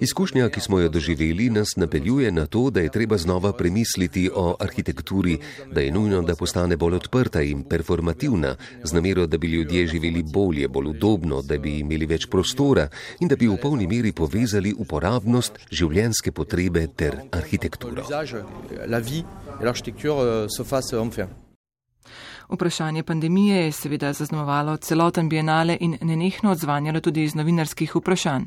Izkušnja, 0.00 0.48
ki 0.48 0.60
smo 0.60 0.78
jo 0.80 0.88
doživeli, 0.88 1.50
nas 1.50 1.76
napeljuje 1.76 2.32
na 2.32 2.46
to, 2.46 2.70
da 2.70 2.80
je 2.80 2.88
treba 2.88 3.16
znova 3.16 3.52
premisliti 3.52 4.30
o 4.34 4.56
arhitekturi, 4.60 5.38
da 5.72 5.80
je 5.80 5.92
nujno, 5.92 6.22
da 6.22 6.34
postane 6.34 6.76
bolj 6.76 6.94
odprta 6.94 7.42
in 7.42 7.62
performativna, 7.62 8.56
z 8.84 8.92
namero, 8.92 9.26
da 9.26 9.38
bi 9.38 9.46
ljudje 9.46 9.86
živeli 9.86 10.22
bolje, 10.22 10.68
bolj 10.68 10.86
udobno, 10.86 11.42
da 11.42 11.58
bi 11.58 11.78
imeli 11.78 12.06
več 12.06 12.26
prostora 12.26 12.88
in 13.20 13.28
da 13.28 13.36
bi 13.36 13.48
v 13.48 13.60
polni 13.60 13.86
meri 13.86 14.12
povezali 14.12 14.74
uporabnost, 14.78 15.60
življenjske 15.70 16.32
potrebe 16.32 16.86
ter 16.96 17.20
arhitekturo. 17.30 18.08
Vprašanje 22.48 23.02
pandemije 23.02 23.64
je 23.64 23.72
seveda 23.72 24.12
zaznamovalo 24.12 24.76
celoten 24.76 25.28
bienale 25.28 25.76
in 25.80 25.96
nenehno 26.00 26.50
odzvanjalo 26.50 27.00
tudi 27.00 27.22
iz 27.22 27.34
novinarskih 27.34 27.96
vprašanj. 27.96 28.44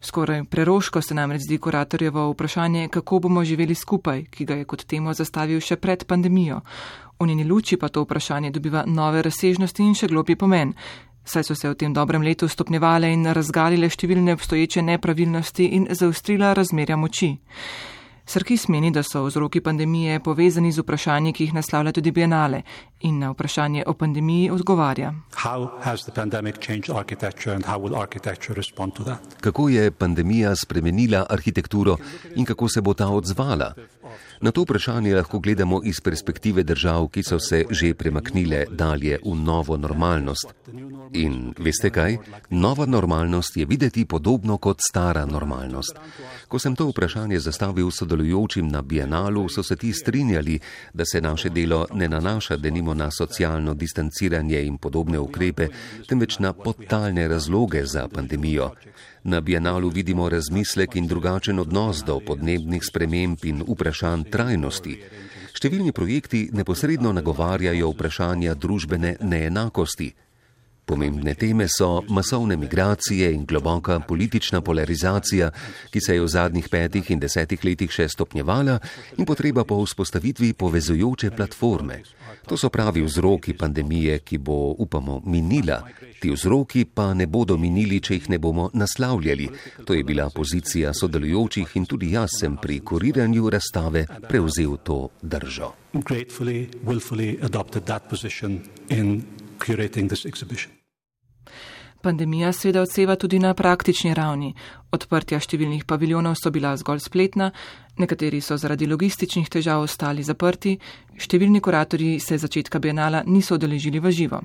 Skoraj 0.00 0.44
preroško 0.44 1.02
se 1.02 1.14
nam 1.14 1.38
zdi 1.38 1.58
kuratorjevo 1.58 2.30
vprašanje, 2.30 2.88
kako 2.88 3.18
bomo 3.18 3.44
živeli 3.44 3.74
skupaj, 3.74 4.24
ki 4.24 4.44
ga 4.44 4.54
je 4.54 4.64
kot 4.64 4.84
temo 4.84 5.14
zastavil 5.14 5.60
še 5.60 5.76
pred 5.76 6.04
pandemijo. 6.04 6.60
V 7.20 7.26
njeni 7.26 7.44
luči 7.44 7.76
pa 7.76 7.88
to 7.88 8.02
vprašanje 8.02 8.50
dobiva 8.50 8.84
nove 8.86 9.22
razsežnosti 9.22 9.82
in 9.82 9.94
še 9.94 10.08
globi 10.08 10.36
pomen, 10.36 10.74
saj 11.24 11.44
so 11.44 11.54
se 11.54 11.70
v 11.70 11.74
tem 11.74 11.94
dobrem 11.94 12.22
letu 12.22 12.48
stopnjevale 12.48 13.12
in 13.12 13.26
razgalile 13.30 13.90
številne 13.90 14.34
obstoječe 14.34 14.82
nepravilnosti 14.82 15.70
in 15.76 15.86
zaustrila 15.90 16.52
razmerja 16.54 16.96
moči. 16.96 17.36
Sarkis 18.32 18.62
meni, 18.68 18.88
da 18.90 19.02
so 19.02 19.26
vzroki 19.26 19.60
pandemije 19.60 20.20
povezani 20.24 20.70
z 20.72 20.80
vprašanji, 20.80 21.32
ki 21.36 21.44
jih 21.44 21.54
naslavlja 21.54 21.92
tudi 21.92 22.10
Bienale 22.16 22.62
in 23.00 23.18
na 23.18 23.30
vprašanje 23.30 23.84
o 23.86 23.92
pandemiji 23.94 24.50
odgovarja. 24.50 25.12
Kako 29.40 29.68
je 29.68 29.90
pandemija 29.90 30.56
spremenila 30.56 31.26
arhitekturo 31.30 31.96
in 32.36 32.44
kako 32.44 32.68
se 32.68 32.80
bo 32.80 32.94
ta 32.94 33.08
odzvala? 33.08 33.74
Na 34.42 34.50
to 34.50 34.62
vprašanje 34.62 35.14
lahko 35.14 35.38
gledamo 35.38 35.80
iz 35.84 36.00
perspektive 36.00 36.62
držav, 36.62 37.08
ki 37.08 37.22
so 37.22 37.38
se 37.38 37.64
že 37.70 37.94
premaknile 37.94 38.64
dalje 38.70 39.18
v 39.24 39.34
novo 39.34 39.76
normalnost. 39.76 40.54
In 41.12 41.54
veste 41.58 41.90
kaj? 41.90 42.16
Nova 42.50 42.86
normalnost 42.86 43.56
je 43.56 43.66
videti 43.66 44.04
podobno 44.04 44.58
kot 44.58 44.80
stara 44.88 45.26
normalnost. 45.26 45.98
Ko 46.48 46.58
sem 46.58 46.76
to 46.76 46.88
vprašanje 46.88 47.38
zastavil 47.38 47.90
sodelujočim 47.90 48.68
na 48.68 48.82
Bienalu, 48.82 49.48
so 49.48 49.62
se 49.62 49.76
ti 49.76 49.92
strinjali, 49.92 50.58
da 50.94 51.04
se 51.04 51.20
naše 51.20 51.48
delo 51.48 51.86
ne 51.94 52.08
nanaša 52.08 52.56
denimo 52.56 52.94
na 52.94 53.10
socialno 53.10 53.74
distanciranje 53.74 54.62
in 54.62 54.78
podobne 54.78 55.18
ukrepe, 55.18 55.68
temveč 56.08 56.38
na 56.38 56.52
podtalne 56.52 57.28
razloge 57.28 57.86
za 57.86 58.08
pandemijo. 58.08 58.70
Na 59.24 59.40
Bienalu 59.40 59.88
vidimo 59.88 60.28
razmislek 60.28 60.96
in 60.96 61.06
drugačen 61.06 61.58
odnos 61.58 62.02
do 62.04 62.18
podnebnih 62.26 62.82
sprememb 62.82 63.44
in 63.44 63.62
vprašanj 63.62 64.24
trajnosti. 64.34 64.96
Številni 65.54 65.92
projekti 65.94 66.48
neposredno 66.50 67.12
nagovarjajo 67.14 67.92
vprašanja 67.92 68.56
družbene 68.58 69.16
neenakosti. 69.20 70.08
Pomembne 70.82 71.36
teme 71.38 71.68
so 71.70 72.02
masovne 72.10 72.56
migracije 72.58 73.30
in 73.32 73.44
globoka 73.46 74.00
politična 74.00 74.60
polarizacija, 74.60 75.52
ki 75.94 76.00
se 76.00 76.16
je 76.16 76.24
v 76.24 76.28
zadnjih 76.28 76.68
petih 76.68 77.10
in 77.14 77.22
desetih 77.22 77.62
letih 77.62 77.94
še 77.94 78.08
stopnjevala, 78.10 78.80
in 79.16 79.24
potreba 79.24 79.62
po 79.64 79.78
vzpostavitvi 79.84 80.52
povezujoče 80.58 81.30
platforme. 81.38 82.02
To 82.46 82.56
so 82.56 82.68
pravi 82.68 83.02
vzroki 83.02 83.54
pandemije, 83.54 84.18
ki 84.18 84.38
bo, 84.38 84.74
upamo, 84.78 85.20
minila. 85.26 85.82
Ti 86.20 86.30
vzroki 86.30 86.84
pa 86.84 87.14
ne 87.14 87.26
bodo 87.26 87.56
minili, 87.56 88.00
če 88.00 88.14
jih 88.14 88.28
ne 88.30 88.38
bomo 88.38 88.70
naslavljali. 88.74 89.48
To 89.86 89.94
je 89.94 90.04
bila 90.04 90.30
pozicija 90.30 90.92
sodelujočih 90.94 91.76
in 91.76 91.86
tudi 91.86 92.12
jaz 92.12 92.38
sem 92.40 92.56
pri 92.56 92.80
kuriranju 92.80 93.50
razstave 93.50 94.06
prevzel 94.28 94.76
to 94.82 95.08
držo. 95.22 95.72
Gratefully, 95.92 96.68
willfully 96.84 97.38
adopted 97.42 97.84
that 97.84 98.08
position 98.08 98.60
in 98.88 99.22
curating 99.58 100.08
this 100.08 100.24
exhibition. 100.24 100.81
Pandemija 102.02 102.52
seveda 102.52 102.82
odseva 102.82 103.14
tudi 103.16 103.38
na 103.38 103.52
praktični 103.54 104.14
ravni. 104.14 104.48
Odprtja 104.90 105.38
številnih 105.38 105.84
paviljonov 105.86 106.34
so 106.40 106.50
bila 106.50 106.72
zgolj 106.76 107.04
spletna, 107.04 107.52
nekateri 108.02 108.40
so 108.42 108.58
zaradi 108.58 108.88
logističnih 108.90 109.46
težav 109.46 109.84
ostali 109.86 110.26
zaprti, 110.26 110.74
številni 111.14 111.62
kuratorji 111.62 112.18
se 112.18 112.40
začetka 112.42 112.82
bienala 112.82 113.22
niso 113.26 113.54
odeležili 113.54 114.02
v 114.02 114.10
živo. 114.10 114.42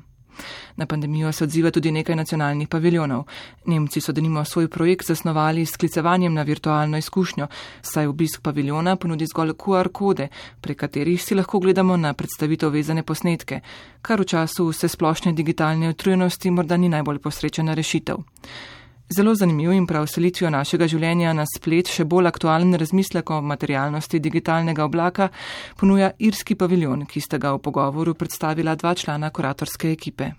Na 0.76 0.86
pandemijo 0.86 1.32
se 1.32 1.44
odziva 1.44 1.72
tudi 1.72 1.92
nekaj 1.92 2.16
nacionalnih 2.16 2.68
paviljonov. 2.68 3.24
Nemci 3.66 4.02
so 4.02 4.12
denimo 4.12 4.46
svoj 4.46 4.68
projekt 4.68 5.08
zasnovali 5.08 5.66
s 5.66 5.78
klicevanjem 5.78 6.34
na 6.34 6.42
virtualno 6.42 6.98
izkušnjo, 6.98 7.48
saj 7.82 8.08
obisk 8.08 8.42
paviljona 8.42 8.96
ponudi 8.96 9.26
zgolj 9.26 9.52
QR 9.52 9.92
kode, 9.92 10.28
prek 10.62 10.80
katerih 10.80 11.24
si 11.24 11.36
lahko 11.36 11.60
gledamo 11.60 11.98
na 11.98 12.14
predstavitev 12.14 12.70
vezane 12.70 13.04
posnetke, 13.04 13.62
kar 14.02 14.22
v 14.22 14.26
času 14.26 14.70
vse 14.70 14.88
splošne 14.88 15.34
digitalne 15.34 15.90
utrujenosti 15.90 16.52
morda 16.52 16.78
ni 16.78 16.90
najbolj 16.90 17.20
posrečena 17.20 17.74
rešitev. 17.74 18.18
Zelo 19.10 19.36
zanimiv 19.36 19.72
in 19.72 19.86
prav 19.88 20.04
selitvijo 20.12 20.50
našega 20.52 20.84
življenja 20.92 21.30
na 21.32 21.46
splet 21.48 21.88
še 21.88 22.04
bolj 22.04 22.28
aktualen 22.28 22.76
razmislek 22.76 23.30
o 23.32 23.38
materialnosti 23.40 24.20
digitalnega 24.20 24.84
oblaka 24.84 25.30
ponuja 25.80 26.10
irski 26.20 26.58
paviljon, 26.60 27.06
ki 27.08 27.24
sta 27.24 27.40
ga 27.40 27.54
v 27.56 27.62
pogovoru 27.64 28.18
predstavila 28.20 28.76
dva 28.76 28.92
člana 29.00 29.30
kuratorske 29.32 29.94
ekipe. 29.96 30.34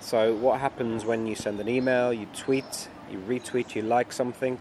So, 0.00 0.34
what 0.34 0.60
happens 0.60 1.04
when 1.04 1.26
you 1.26 1.36
send 1.36 1.60
an 1.60 1.68
email, 1.68 2.12
you 2.12 2.26
tweet, 2.34 2.88
you 3.10 3.18
retweet, 3.28 3.76
you 3.76 3.82
like 3.82 4.12
something? 4.12 4.58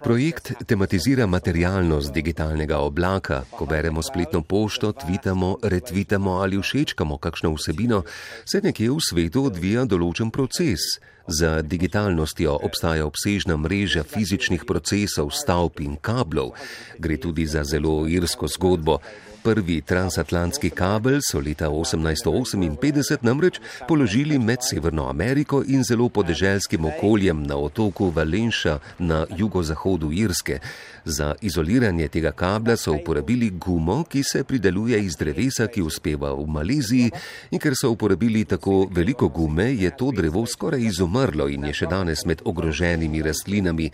Projekt 0.00 0.52
tematizira 0.66 1.26
materialnost 1.26 2.12
digitalnega 2.12 2.78
oblaka. 2.80 3.42
Ko 3.52 3.66
beremo 3.66 4.02
spletno 4.02 4.40
pošto, 4.42 4.92
tvitamo, 4.92 5.56
retvitamo 5.62 6.40
ali 6.40 6.56
všečkamo 6.56 7.18
kakšno 7.18 7.52
vsebino, 7.52 8.02
se 8.44 8.60
nekje 8.64 8.90
v 8.90 8.96
svetu 9.04 9.44
odvija 9.50 9.84
določen 9.84 10.32
proces. 10.32 10.80
Za 11.28 11.60
digitalnostjo 11.62 12.56
obstaja 12.64 13.04
obsežna 13.06 13.58
mreža 13.60 14.02
fizičnih 14.08 14.64
procesov, 14.64 15.34
stavb 15.36 15.84
in 15.84 16.00
kablov. 16.00 16.56
Gre 16.98 17.20
tudi 17.20 17.44
za 17.46 17.64
zelo 17.64 18.08
irsko 18.08 18.48
zgodbo. 18.48 19.02
Prvi 19.42 19.80
transatlantski 19.80 20.70
kabel 20.70 21.20
so 21.24 21.40
leta 21.40 21.68
1858 21.68 23.18
namreč 23.22 23.60
položili 23.88 24.38
med 24.38 24.58
Severno 24.70 25.08
Ameriko 25.08 25.62
in 25.66 25.84
zelo 25.84 26.08
podeželskim 26.08 26.84
okoljem 26.84 27.42
na 27.42 27.56
otoku 27.56 28.10
Valenša 28.10 28.78
na 28.98 29.26
jugozahodu 29.36 30.12
Irske. 30.12 30.58
Za 31.04 31.34
izoliranje 31.40 32.08
tega 32.08 32.32
kabla 32.32 32.76
so 32.76 32.92
uporabili 32.92 33.50
gumo, 33.50 34.04
ki 34.04 34.22
se 34.22 34.44
prideluje 34.44 35.04
iz 35.04 35.16
drevesa, 35.16 35.66
ki 35.66 35.82
uspeva 35.82 36.34
v 36.34 36.46
Maleziji 36.46 37.10
in 37.50 37.58
ker 37.58 37.72
so 37.74 37.90
uporabili 37.90 38.44
tako 38.44 38.88
veliko 38.92 39.28
gume, 39.28 39.72
je 39.74 39.96
to 39.96 40.10
drevo 40.12 40.46
skoraj 40.46 40.80
izumrlo 40.80 41.48
in 41.48 41.64
je 41.64 41.72
še 41.72 41.86
danes 41.86 42.26
med 42.26 42.42
ogroženimi 42.44 43.22
rastlinami. 43.22 43.90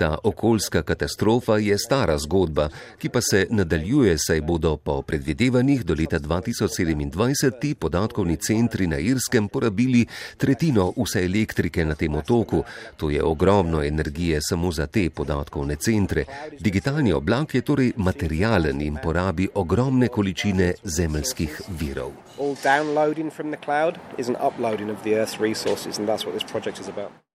Ta 0.00 0.18
okoljska 0.24 0.82
katastrofa 0.82 1.58
je 1.58 1.78
stara 1.78 2.18
zgodba, 2.18 2.68
ki 2.98 3.08
pa 3.08 3.20
se 3.20 3.46
nadaljuje, 3.50 4.14
saj 4.18 4.40
bodo 4.40 4.76
po 4.76 5.02
predvidevanjih 5.02 5.84
do 5.84 5.94
leta 5.98 6.18
2027 6.18 7.60
ti 7.60 7.74
podatkovni 7.74 8.36
centri 8.36 8.86
na 8.86 8.98
Irskem 8.98 9.48
porabili 9.48 10.06
tretjino 10.36 10.92
vse 10.96 11.24
elektrike 11.24 11.84
na 11.84 11.94
tem 11.94 12.14
otoku. 12.14 12.62
To 12.96 13.10
je 13.10 13.22
ogromno 13.22 13.84
energije 13.84 14.40
samo 14.42 14.72
za 14.72 14.86
te 14.86 15.10
podatkovne 15.10 15.76
centre. 15.76 16.24
Digitalni 16.60 17.12
oblak 17.12 17.54
je 17.54 17.60
torej 17.60 17.92
materialen 17.96 18.80
in 18.80 18.96
porabi 19.02 19.48
ogromne 19.54 20.08
količine 20.08 20.74
zemeljskih 20.84 21.60
virov. 21.68 22.12
All 22.38 22.56
downloading 22.64 23.32
from 23.32 23.52
the 23.52 23.60
cloud 23.64 23.98
is 24.18 24.28
an 24.28 24.36
uploading 24.48 24.90
of 24.90 25.02
the 25.02 25.10
Earth's 25.10 25.40
resources, 25.40 25.98
and 25.98 26.08
that's 26.08 26.24
what 26.24 26.32
this 26.32 26.52
project 26.52 26.80
is 26.80 26.88
about. 26.88 27.29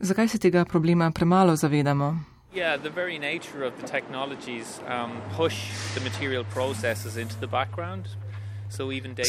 Zakaj 0.00 0.28
se 0.28 0.38
tega 0.38 0.64
problema 0.64 1.10
premalo 1.10 1.56
zavedamo? 1.56 2.18
Yeah, 2.54 2.82
the 2.82 2.90
very 2.90 3.18
nature 3.18 3.66
of 3.66 3.72
the 3.80 3.86
technologies 3.86 4.80
um, 4.88 5.10
push 5.36 5.54
the 5.94 6.00
material 6.00 6.44
processes 6.44 7.16
into 7.16 7.34
the 7.40 7.46
background. 7.46 8.06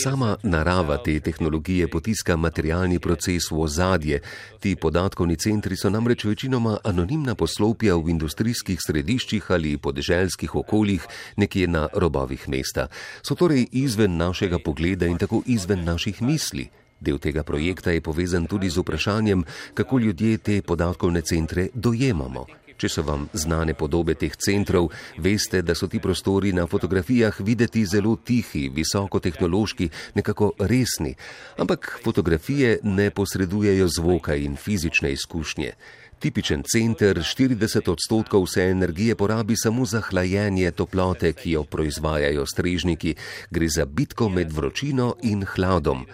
Sama 0.03 0.37
narava 0.43 0.97
te 0.97 1.19
tehnologije 1.19 1.87
potiska 1.87 2.35
materialni 2.37 2.99
proces 2.99 3.51
v 3.51 3.59
ozadje. 3.61 4.19
Ti 4.59 4.75
podatkovni 4.75 5.35
centri 5.35 5.75
so 5.75 5.89
namreč 5.89 6.25
večinoma 6.25 6.77
anonimna 6.83 7.35
poslopja 7.35 7.95
v 7.95 8.09
industrijskih 8.09 8.77
središčih 8.87 9.51
ali 9.51 9.77
podeželskih 9.77 10.55
okoljih 10.55 11.07
nekje 11.37 11.67
na 11.67 11.87
robovih 11.93 12.49
mesta. 12.49 12.87
So 13.23 13.35
torej 13.35 13.67
izven 13.71 14.17
našega 14.17 14.59
pogleda 14.59 15.05
in 15.05 15.17
tako 15.17 15.41
izven 15.45 15.83
naših 15.83 16.21
misli. 16.21 16.69
Del 17.01 17.17
tega 17.17 17.41
projekta 17.43 17.91
je 17.91 18.01
povezan 18.01 18.45
tudi 18.45 18.69
z 18.69 18.77
vprašanjem, 18.77 19.43
kako 19.73 19.99
ljudje 19.99 20.37
te 20.37 20.61
podatkovne 20.61 21.21
centre 21.21 21.69
dojemamo. 21.73 22.45
Če 22.77 22.89
so 22.89 23.03
vam 23.05 23.27
znane 23.33 23.73
podobe 23.77 24.15
teh 24.17 24.33
centrov, 24.37 24.87
veste, 25.21 25.61
da 25.61 25.75
so 25.77 25.85
ti 25.89 25.99
prostori 26.01 26.53
na 26.53 26.67
fotografijah 26.69 27.37
videti 27.45 27.83
zelo 27.85 28.15
tihi, 28.25 28.69
visokotehnološki, 28.73 29.89
nekako 30.17 30.51
resni, 30.59 31.13
ampak 31.61 31.99
fotografije 32.03 32.79
ne 32.83 33.09
posredujejo 33.09 33.87
zvoka 33.87 34.35
in 34.35 34.57
fizične 34.57 35.13
izkušnje. 35.13 35.73
Tipičen 36.21 36.61
center 36.69 37.17
40 37.17 37.89
odstotkov 37.89 38.43
vse 38.45 38.67
energije 38.69 39.15
porabi 39.15 39.55
samo 39.57 39.85
za 39.85 40.01
hlajenje 40.01 40.71
toplote, 40.71 41.33
ki 41.33 41.55
jo 41.57 41.63
proizvajajo 41.63 42.45
strežniki. 42.45 43.15
Gre 43.49 43.69
za 43.69 43.85
bitko 43.85 44.29
med 44.29 44.53
vročino 44.53 45.15
in 45.25 45.41
hladom. 45.45 46.05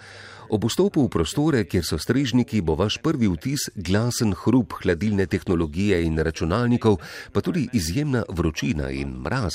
Ob 0.48 0.64
vstopu 0.64 1.04
v 1.04 1.12
prostore, 1.12 1.60
kjer 1.68 1.84
so 1.84 1.98
strežniki, 2.00 2.62
bo 2.64 2.72
vaš 2.72 2.96
prvi 3.04 3.28
vtis 3.28 3.66
glasen 3.76 4.32
hrup 4.32 4.78
hladilne 4.80 5.26
tehnologije 5.28 6.00
in 6.06 6.16
računalnikov, 6.16 6.96
pa 7.32 7.44
tudi 7.44 7.66
izjemna 7.76 8.22
vročina 8.32 8.88
in 8.88 9.12
mraz. 9.20 9.52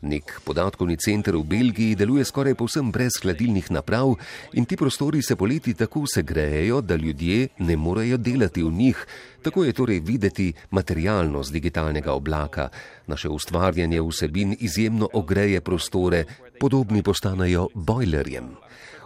Nek 0.00 0.40
podatkovni 0.48 0.96
center 0.96 1.36
v 1.36 1.44
Belgiji 1.44 1.96
deluje 2.00 2.24
skoraj 2.24 2.56
povsem 2.56 2.88
brez 2.88 3.20
hladilnih 3.20 3.68
naprav 3.68 4.14
in 4.56 4.64
ti 4.64 4.80
prostori 4.80 5.20
se 5.20 5.36
poleti 5.36 5.74
tako 5.76 6.06
segrejejo, 6.08 6.80
da 6.80 6.96
ljudje 6.96 7.48
ne 7.58 7.76
morejo 7.76 8.16
delati 8.16 8.64
v 8.64 8.72
njih. 8.72 9.06
Tako 9.44 9.64
je 9.64 9.76
torej 9.76 10.00
videti 10.00 10.52
materialnost 10.70 11.52
digitalnega 11.52 12.16
oblaka. 12.16 12.68
Naše 13.06 13.28
ustvarjanje 13.28 14.00
vsebin 14.00 14.56
izjemno 14.60 15.08
ogreje 15.12 15.60
prostore, 15.60 16.24
podobni 16.60 17.02
postanejo 17.02 17.68
bojlerjem. 17.74 18.56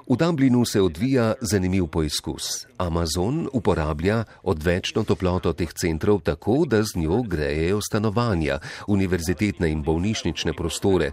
V 0.05 0.17
Dublinu 0.17 0.65
se 0.65 0.81
odvija 0.83 1.33
zanimiv 1.41 1.87
poizkus. 1.87 2.67
Amazon 2.77 3.49
uporablja 3.53 4.25
odvečno 4.43 5.05
toploto 5.05 5.53
teh 5.53 5.73
centrov 5.73 6.21
tako, 6.21 6.67
da 6.69 6.83
z 6.83 7.01
njo 7.01 7.23
grejejo 7.23 7.81
stanovanja, 7.81 8.59
univerzitetne 8.87 9.71
in 9.73 9.83
bolnišnične 9.83 10.53
prostore. 10.53 11.11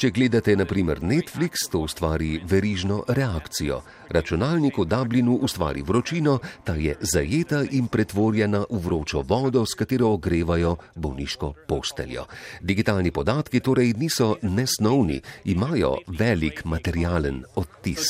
Če 0.00 0.08
gledate 0.16 0.54
naprimer 0.56 1.02
Netflix, 1.04 1.66
to 1.68 1.82
ustvari 1.84 2.38
verižno 2.48 3.02
reakcijo. 3.12 3.82
Računalnik 4.08 4.78
v 4.80 4.86
Dublinu 4.88 5.34
ustvari 5.44 5.82
vročino, 5.84 6.38
ta 6.64 6.72
je 6.72 6.94
zajeta 7.04 7.60
in 7.76 7.90
pretvorjena 7.92 8.62
v 8.70 8.80
vročo 8.80 9.20
vodo, 9.20 9.66
s 9.68 9.76
katero 9.76 10.14
ogrevajo 10.16 10.78
bolniško 10.96 11.52
posteljo. 11.68 12.24
Digitalni 12.64 13.12
podatki 13.12 13.60
torej 13.60 13.92
niso 14.00 14.38
nesnovni, 14.40 15.20
imajo 15.44 15.98
velik 16.16 16.64
materialen 16.64 17.44
odtis. 17.60 18.08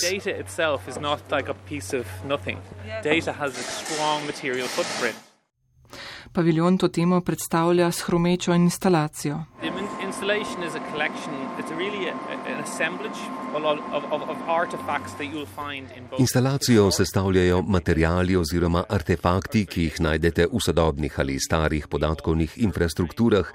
Paviljon 6.32 6.78
to 6.78 6.88
temo 6.88 7.20
predstavlja 7.20 7.90
s 7.90 8.06
hromečo 8.06 8.54
instalacijo 8.54 9.42
installation 10.30 10.62
is 10.62 10.74
a 10.74 10.92
collection, 10.92 11.34
it's 11.58 11.72
really 11.72 12.06
a, 12.08 12.14
an 12.46 12.60
assemblage 12.60 13.18
of, 13.54 14.12
of, 14.12 14.22
of 14.30 14.36
artifacts 14.48 15.12
that 15.14 15.24
you'll 15.24 15.46
find 15.46 15.88
in 15.96 16.06
both. 16.10 16.20
Instalacijo 16.20 16.90
sestavljajo 16.90 17.62
materijali 17.62 18.36
oziroma 18.36 18.84
artefakti, 18.88 19.66
ki 19.66 19.82
jih 19.82 20.00
najdete 20.00 20.46
v 20.46 20.60
sodobnih 20.60 21.18
ali 21.18 21.38
starih 21.40 21.88
podatkovnih 21.88 22.58
infrastrukturah. 22.58 23.46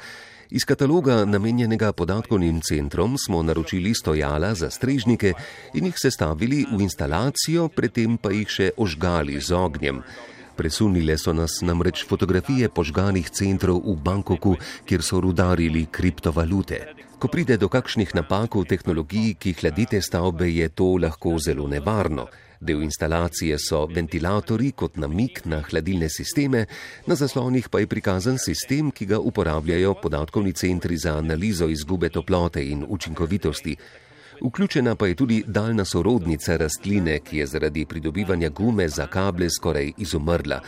Iz 0.50 0.66
kataloga 0.66 1.26
namenjenega 1.26 1.94
podatkovnim 1.94 2.62
centrom 2.62 3.18
smo 3.18 3.44
naročili 3.44 3.94
stojala 3.94 4.54
za 4.54 4.70
strežnike 4.70 5.34
in 5.74 5.86
jih 5.86 5.96
sestavili 5.98 6.66
v 6.72 6.82
instalacijo, 6.82 7.70
predtem 7.70 8.18
pa 8.18 8.32
jih 8.32 8.50
še 8.50 8.72
ožgali 8.78 9.40
z 9.42 9.54
ognjem. 9.56 10.04
Presunile 10.56 11.18
so 11.18 11.34
nas 11.34 11.60
namreč 11.62 12.06
fotografije 12.08 12.70
požganih 12.70 13.30
centrov 13.30 13.82
v 13.84 13.96
Bangkoku, 14.00 14.56
kjer 14.88 15.04
so 15.04 15.20
rudarili 15.20 15.86
kriptovalute. 15.92 16.80
Ko 17.20 17.28
pride 17.28 17.58
do 17.58 17.68
kakšnih 17.68 18.16
napak 18.16 18.56
v 18.56 18.64
tehnologiji, 18.64 19.36
ki 19.36 19.56
hladite 19.60 20.00
stavbe, 20.02 20.48
je 20.48 20.70
to 20.70 20.96
lahko 20.96 21.36
zelo 21.40 21.68
nevarno. 21.68 22.28
Del 22.60 22.84
instalacije 22.84 23.60
so 23.60 23.84
ventilatori 23.92 24.72
kot 24.72 24.96
namik 24.98 25.44
na 25.46 25.60
hladilne 25.60 26.08
sisteme, 26.10 26.66
na 27.08 27.16
zaslonih 27.16 27.68
pa 27.70 27.84
je 27.84 27.92
prikazan 27.92 28.40
sistem, 28.40 28.92
ki 28.92 29.06
ga 29.06 29.20
uporabljajo 29.20 29.94
podatkovni 30.02 30.54
centri 30.54 30.98
za 30.98 31.18
analizo 31.18 31.68
izgube 31.68 32.10
toplote 32.10 32.64
in 32.64 32.86
učinkovitosti. 32.88 33.76
Vključena 34.42 34.96
pa 34.96 35.08
je 35.08 35.16
tudi 35.16 35.44
daljna 35.48 35.86
sorodnica 35.86 36.58
rastline, 36.58 37.20
ki 37.20 37.38
je 37.38 37.46
zaradi 37.46 37.86
pridobivanja 37.86 38.50
gume 38.50 38.88
za 38.90 39.08
kable 39.08 39.50
skoraj 39.50 39.92
izumrla. 39.98 40.60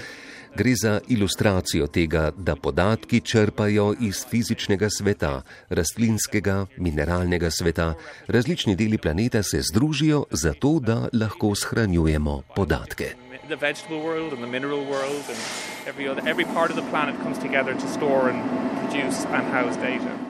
Gre 0.55 0.73
za 0.75 0.99
ilustracijo 1.07 1.87
tega, 1.87 2.31
da 2.37 2.55
podatki 2.55 3.19
črpajo 3.21 3.93
iz 4.01 4.25
fizičnega 4.29 4.89
sveta, 4.89 5.41
rastlinskega, 5.69 6.65
mineralnega 6.77 7.51
sveta. 7.51 7.93
Različni 8.27 8.75
deli 8.75 8.97
planeta 8.97 9.43
se 9.43 9.61
združijo 9.61 10.25
zato, 10.31 10.79
da 10.79 11.07
lahko 11.13 11.55
shranjujemo 11.55 12.41
podatke. 12.55 13.15
The 13.47 13.55
vegetable 13.55 13.99
world 13.99 14.33
and 14.33 14.41
the 14.43 14.51
mineral 14.51 14.79
world 14.79 15.23
and 15.29 15.39
every 15.87 16.09
other 16.11 16.29
every 16.29 16.45
part 16.53 16.71
of 16.71 16.75
the 16.75 16.89
planet 16.89 17.15
comes 17.23 17.37
together 17.39 17.73
to 17.73 17.87
store 17.87 18.29
and 18.31 18.41
produce 18.81 19.25
and 19.33 19.43
house 19.53 19.77
data. 19.77 20.26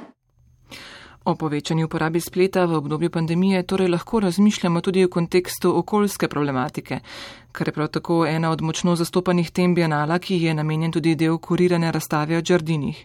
O 1.27 1.35
povečanju 1.35 1.85
uporabi 1.85 2.21
spleta 2.21 2.65
v 2.65 2.77
obdobju 2.79 3.09
pandemije 3.09 3.63
torej 3.63 3.87
lahko 3.87 4.19
razmišljamo 4.19 4.81
tudi 4.81 5.03
v 5.03 5.09
kontekstu 5.09 5.73
okoljske 5.77 6.27
problematike, 6.27 6.99
kar 7.51 7.67
je 7.67 7.73
prav 7.73 7.87
tako 7.87 8.25
ena 8.25 8.51
od 8.51 8.61
močno 8.61 8.95
zastopanih 8.95 9.51
tem 9.51 9.73
bienala, 9.75 10.19
ki 10.19 10.37
je 10.43 10.53
namenjen 10.53 10.91
tudi 10.91 11.15
del 11.15 11.37
kurirane 11.37 11.91
razstave 11.91 12.37
o 12.37 12.41
džardinih. 12.41 13.03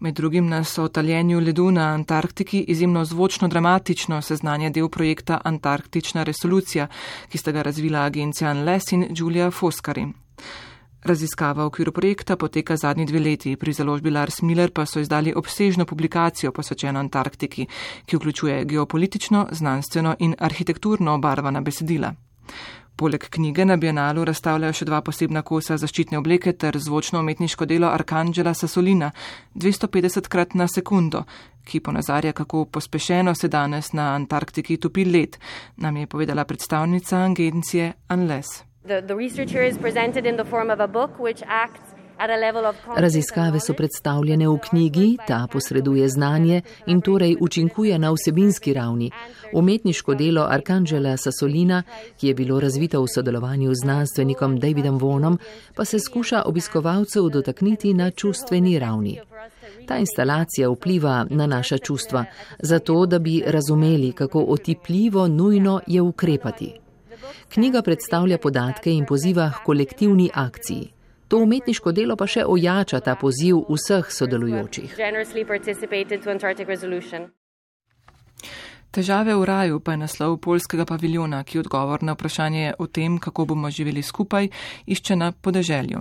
Med 0.00 0.14
drugim 0.14 0.48
nas 0.48 0.78
o 0.78 0.88
taljenju 0.88 1.40
ledu 1.40 1.70
na 1.70 1.88
Antarktiki 1.94 2.60
izjemno 2.68 3.04
zvočno 3.04 3.48
dramatično 3.48 4.20
seznanja 4.22 4.70
del 4.70 4.88
projekta 4.88 5.40
Antarktična 5.44 6.22
resolucija, 6.22 6.88
ki 7.28 7.38
sta 7.38 7.52
ga 7.52 7.62
razvila 7.62 8.04
agencija 8.04 8.50
Anles 8.50 8.92
in 8.92 9.08
Julia 9.16 9.50
Foskari. 9.50 10.06
Raziskava 11.06 11.62
v 11.62 11.66
okviru 11.70 11.92
projekta 11.92 12.34
poteka 12.36 12.74
zadnji 12.76 13.04
dve 13.06 13.20
leti. 13.20 13.56
Pri 13.56 13.72
založbi 13.72 14.10
Lars 14.10 14.42
Miller 14.42 14.72
pa 14.74 14.86
so 14.86 14.98
izdali 15.00 15.30
obsežno 15.34 15.86
publikacijo 15.86 16.50
posvečeno 16.52 16.98
Antarktiki, 16.98 17.66
ki 18.06 18.16
vključuje 18.16 18.64
geopolitično, 18.64 19.46
znanstveno 19.52 20.16
in 20.18 20.34
arhitekturno 20.38 21.14
obarvana 21.14 21.60
besedila. 21.60 22.10
Poleg 22.96 23.28
knjige 23.30 23.64
na 23.64 23.76
Bienalu 23.76 24.24
razstavljajo 24.24 24.72
še 24.72 24.90
dva 24.90 24.98
posebna 25.04 25.44
kosa 25.46 25.78
zaščitne 25.78 26.18
obleke 26.18 26.52
ter 26.52 26.74
zvočno 26.74 27.22
umetniško 27.22 27.70
delo 27.70 27.86
Arkangela 27.86 28.54
Sasolina 28.54 29.12
250 29.54 30.26
krat 30.28 30.58
na 30.58 30.66
sekundo, 30.66 31.22
ki 31.64 31.80
ponazarja, 31.80 32.32
kako 32.32 32.64
pospešeno 32.64 33.34
se 33.34 33.48
danes 33.48 33.92
na 33.92 34.14
Antarktiki 34.16 34.80
topi 34.82 35.04
led, 35.04 35.38
nam 35.76 35.96
je 36.02 36.06
povedala 36.06 36.44
predstavnica 36.44 37.28
agencije 37.30 37.92
Unless. 38.10 38.65
Raziskave 42.96 43.60
so 43.60 43.74
predstavljene 43.74 44.48
v 44.48 44.58
knjigi, 44.58 45.16
ta 45.26 45.46
posreduje 45.52 46.08
znanje 46.08 46.62
in 46.86 47.00
torej 47.00 47.36
učinkuje 47.40 47.98
na 47.98 48.12
vsebinski 48.12 48.74
ravni. 48.74 49.10
Umetniško 49.52 50.14
delo 50.14 50.46
Arkangela 50.50 51.16
Sasolina, 51.16 51.82
ki 52.16 52.28
je 52.28 52.34
bilo 52.34 52.60
razvito 52.60 53.02
v 53.02 53.08
sodelovanju 53.14 53.74
z 53.74 53.84
znanstvenikom 53.84 54.58
Davidom 54.60 54.98
Vonom, 54.98 55.38
pa 55.74 55.84
se 55.84 55.98
skuša 55.98 56.42
obiskovalcev 56.46 57.28
dotakniti 57.28 57.94
na 57.94 58.10
čustveni 58.10 58.78
ravni. 58.78 59.20
Ta 59.86 59.96
instalacija 59.96 60.70
vpliva 60.70 61.26
na 61.30 61.46
naša 61.46 61.78
čustva, 61.78 62.24
zato 62.58 63.06
da 63.06 63.18
bi 63.18 63.42
razumeli, 63.46 64.12
kako 64.12 64.44
otipljivo 64.48 65.28
nujno 65.28 65.80
je 65.86 66.00
ukrepati. 66.00 66.85
Knjiga 67.54 67.82
predstavlja 67.82 68.38
podatke 68.38 68.92
in 68.92 69.06
poziva 69.06 69.50
k 69.54 69.64
kolektivni 69.64 70.30
akciji. 70.34 70.92
To 71.28 71.38
umetniško 71.42 71.92
delo 71.92 72.16
pa 72.16 72.26
še 72.30 72.44
ojača 72.46 73.00
ta 73.00 73.16
poziv 73.18 73.64
vseh 73.68 74.10
sodelujočih. 74.10 74.94
Težave 78.90 79.34
v 79.34 79.44
raju 79.44 79.80
pa 79.80 79.92
je 79.92 79.98
naslov 80.00 80.38
polskega 80.40 80.86
paviljona, 80.86 81.42
ki 81.44 81.58
odgovor 81.58 82.02
na 82.02 82.14
vprašanje 82.14 82.78
o 82.78 82.86
tem, 82.86 83.18
kako 83.18 83.44
bomo 83.44 83.70
živeli 83.70 84.02
skupaj, 84.02 84.48
išče 84.86 85.16
na 85.16 85.32
podeželju. 85.32 86.00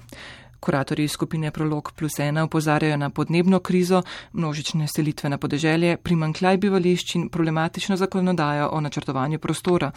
Kuratorji 0.65 1.07
skupine 1.07 1.51
Prolog 1.51 1.91
plus 1.95 2.19
ena 2.19 2.43
upozarjajo 2.43 2.97
na 2.97 3.09
podnebno 3.09 3.59
krizo, 3.59 4.01
množične 4.33 4.87
selitve 4.87 5.29
na 5.29 5.37
podeželje, 5.37 5.97
primankljaj 5.97 6.57
bivališč 6.57 7.15
in 7.15 7.27
problematično 7.29 7.97
zakonodajo 7.97 8.69
o 8.73 8.81
načrtovanju 8.81 9.39
prostora 9.39 9.91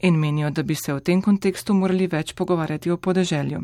in 0.00 0.18
menijo, 0.18 0.50
da 0.50 0.62
bi 0.62 0.74
se 0.74 0.94
v 0.94 1.00
tem 1.00 1.22
kontekstu 1.22 1.74
morali 1.74 2.06
več 2.06 2.34
pogovarjati 2.34 2.90
o 2.90 2.96
podeželju. 2.96 3.62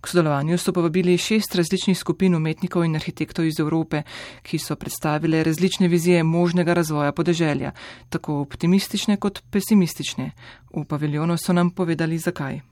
K 0.00 0.08
sodelovanju 0.08 0.58
so 0.58 0.72
povabili 0.72 1.18
šest 1.18 1.54
različnih 1.54 1.98
skupin 1.98 2.34
umetnikov 2.34 2.88
in 2.88 2.96
arhitektov 2.96 3.44
iz 3.44 3.60
Evrope, 3.60 4.02
ki 4.42 4.58
so 4.58 4.76
predstavile 4.76 5.44
različne 5.44 5.92
vizije 5.92 6.24
možnega 6.24 6.72
razvoja 6.74 7.12
podeželja, 7.12 7.76
tako 8.08 8.40
optimistične 8.40 9.16
kot 9.16 9.44
pesimistične. 9.50 10.32
V 10.72 10.84
paviljonu 10.88 11.36
so 11.36 11.52
nam 11.52 11.70
povedali 11.70 12.18
zakaj. 12.18 12.71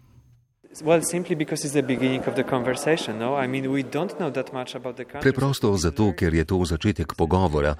No? 5.19 5.21
Preprosto 5.21 5.77
zato, 5.77 6.13
ker 6.15 6.35
je 6.35 6.45
to 6.47 6.63
začetek 6.65 7.15
pogovora. 7.19 7.75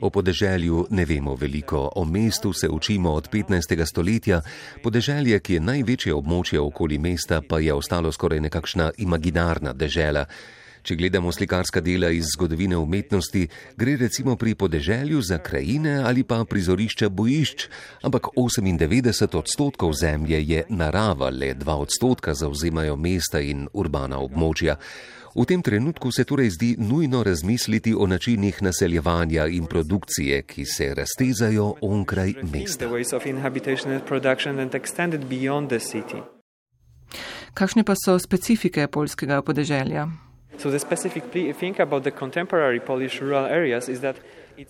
O 0.00 0.10
podeželju 0.10 0.86
ne 0.90 1.04
vemo 1.04 1.34
veliko, 1.34 1.90
o 1.96 2.04
mestu 2.04 2.52
se 2.52 2.68
učimo 2.68 3.12
od 3.18 3.28
15. 3.28 3.82
stoletja, 3.86 4.40
podeželje, 4.82 5.40
ki 5.40 5.58
je 5.58 5.60
največje 5.60 6.14
območje 6.14 6.60
okoli 6.60 6.98
mesta, 7.02 7.42
pa 7.42 7.58
je 7.58 7.74
ostalo 7.74 8.12
skoraj 8.12 8.40
nekakšna 8.40 8.92
imaginarna 9.02 9.72
dežela. 9.72 10.26
Če 10.86 10.94
gledamo 10.94 11.32
slikarska 11.34 11.80
dela 11.82 12.12
iz 12.14 12.28
zgodovine 12.36 12.76
umetnosti, 12.78 13.40
gre 13.74 13.96
recimo 13.98 14.36
pri 14.38 14.54
podeželju 14.54 15.18
za 15.22 15.38
krajine 15.42 15.96
ali 15.98 16.22
pa 16.22 16.44
prizorišča 16.44 17.08
bojišč, 17.08 17.64
ampak 18.06 18.28
98 18.38 19.34
odstotkov 19.34 19.96
zemlje 19.98 20.38
je 20.46 20.60
narava, 20.70 21.30
le 21.30 21.54
2 21.58 21.74
odstotka 21.74 22.34
zauzemajo 22.34 22.94
mesta 22.96 23.40
in 23.42 23.64
urbana 23.72 24.20
območja. 24.22 24.76
V 25.34 25.44
tem 25.44 25.62
trenutku 25.62 26.12
se 26.14 26.24
torej 26.24 26.50
zdi 26.54 26.76
nujno 26.78 27.24
razmisliti 27.26 27.94
o 27.94 28.06
načinih 28.06 28.62
naseljevanja 28.62 29.46
in 29.46 29.66
produkcije, 29.66 30.42
ki 30.42 30.64
se 30.64 30.94
raztezajo 30.94 31.74
onkraj 31.82 32.34
mesta. 32.52 32.86
Kakšne 37.54 37.84
pa 37.84 37.94
so 37.98 38.18
specifike 38.18 38.86
polskega 38.86 39.42
podeželja? 39.42 40.25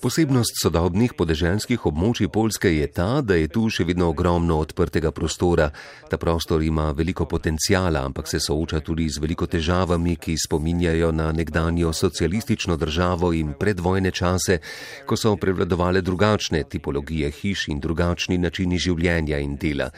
Posebnost 0.02 0.58
sodobnih 0.58 1.12
podeželskih 1.14 1.84
območij 1.86 2.26
Polske 2.34 2.72
je 2.74 2.88
ta, 2.90 3.20
da 3.22 3.36
je 3.38 3.46
tu 3.46 3.68
še 3.70 3.86
vedno 3.86 4.08
ogromno 4.10 4.56
odprtega 4.58 5.12
prostora. 5.14 5.68
Ta 6.10 6.18
prostor 6.18 6.64
ima 6.66 6.88
veliko 6.90 7.28
potencijala, 7.30 8.02
ampak 8.02 8.26
se 8.26 8.40
sooča 8.42 8.80
tudi 8.82 9.06
z 9.06 9.22
veliko 9.22 9.46
težavami, 9.46 10.16
ki 10.18 10.34
spominjajo 10.46 11.12
na 11.14 11.30
nekdanjo 11.30 11.94
socialistično 11.94 12.76
državo 12.76 13.30
in 13.32 13.54
predvojne 13.54 14.10
čase, 14.10 14.58
ko 15.06 15.14
so 15.14 15.36
prevladovale 15.38 16.02
drugačne 16.02 16.64
tipologije 16.66 17.30
hiš 17.30 17.68
in 17.70 17.80
drugačni 17.80 18.42
načini 18.42 18.82
življenja 18.82 19.38
in 19.38 19.54
dela. 19.54 19.92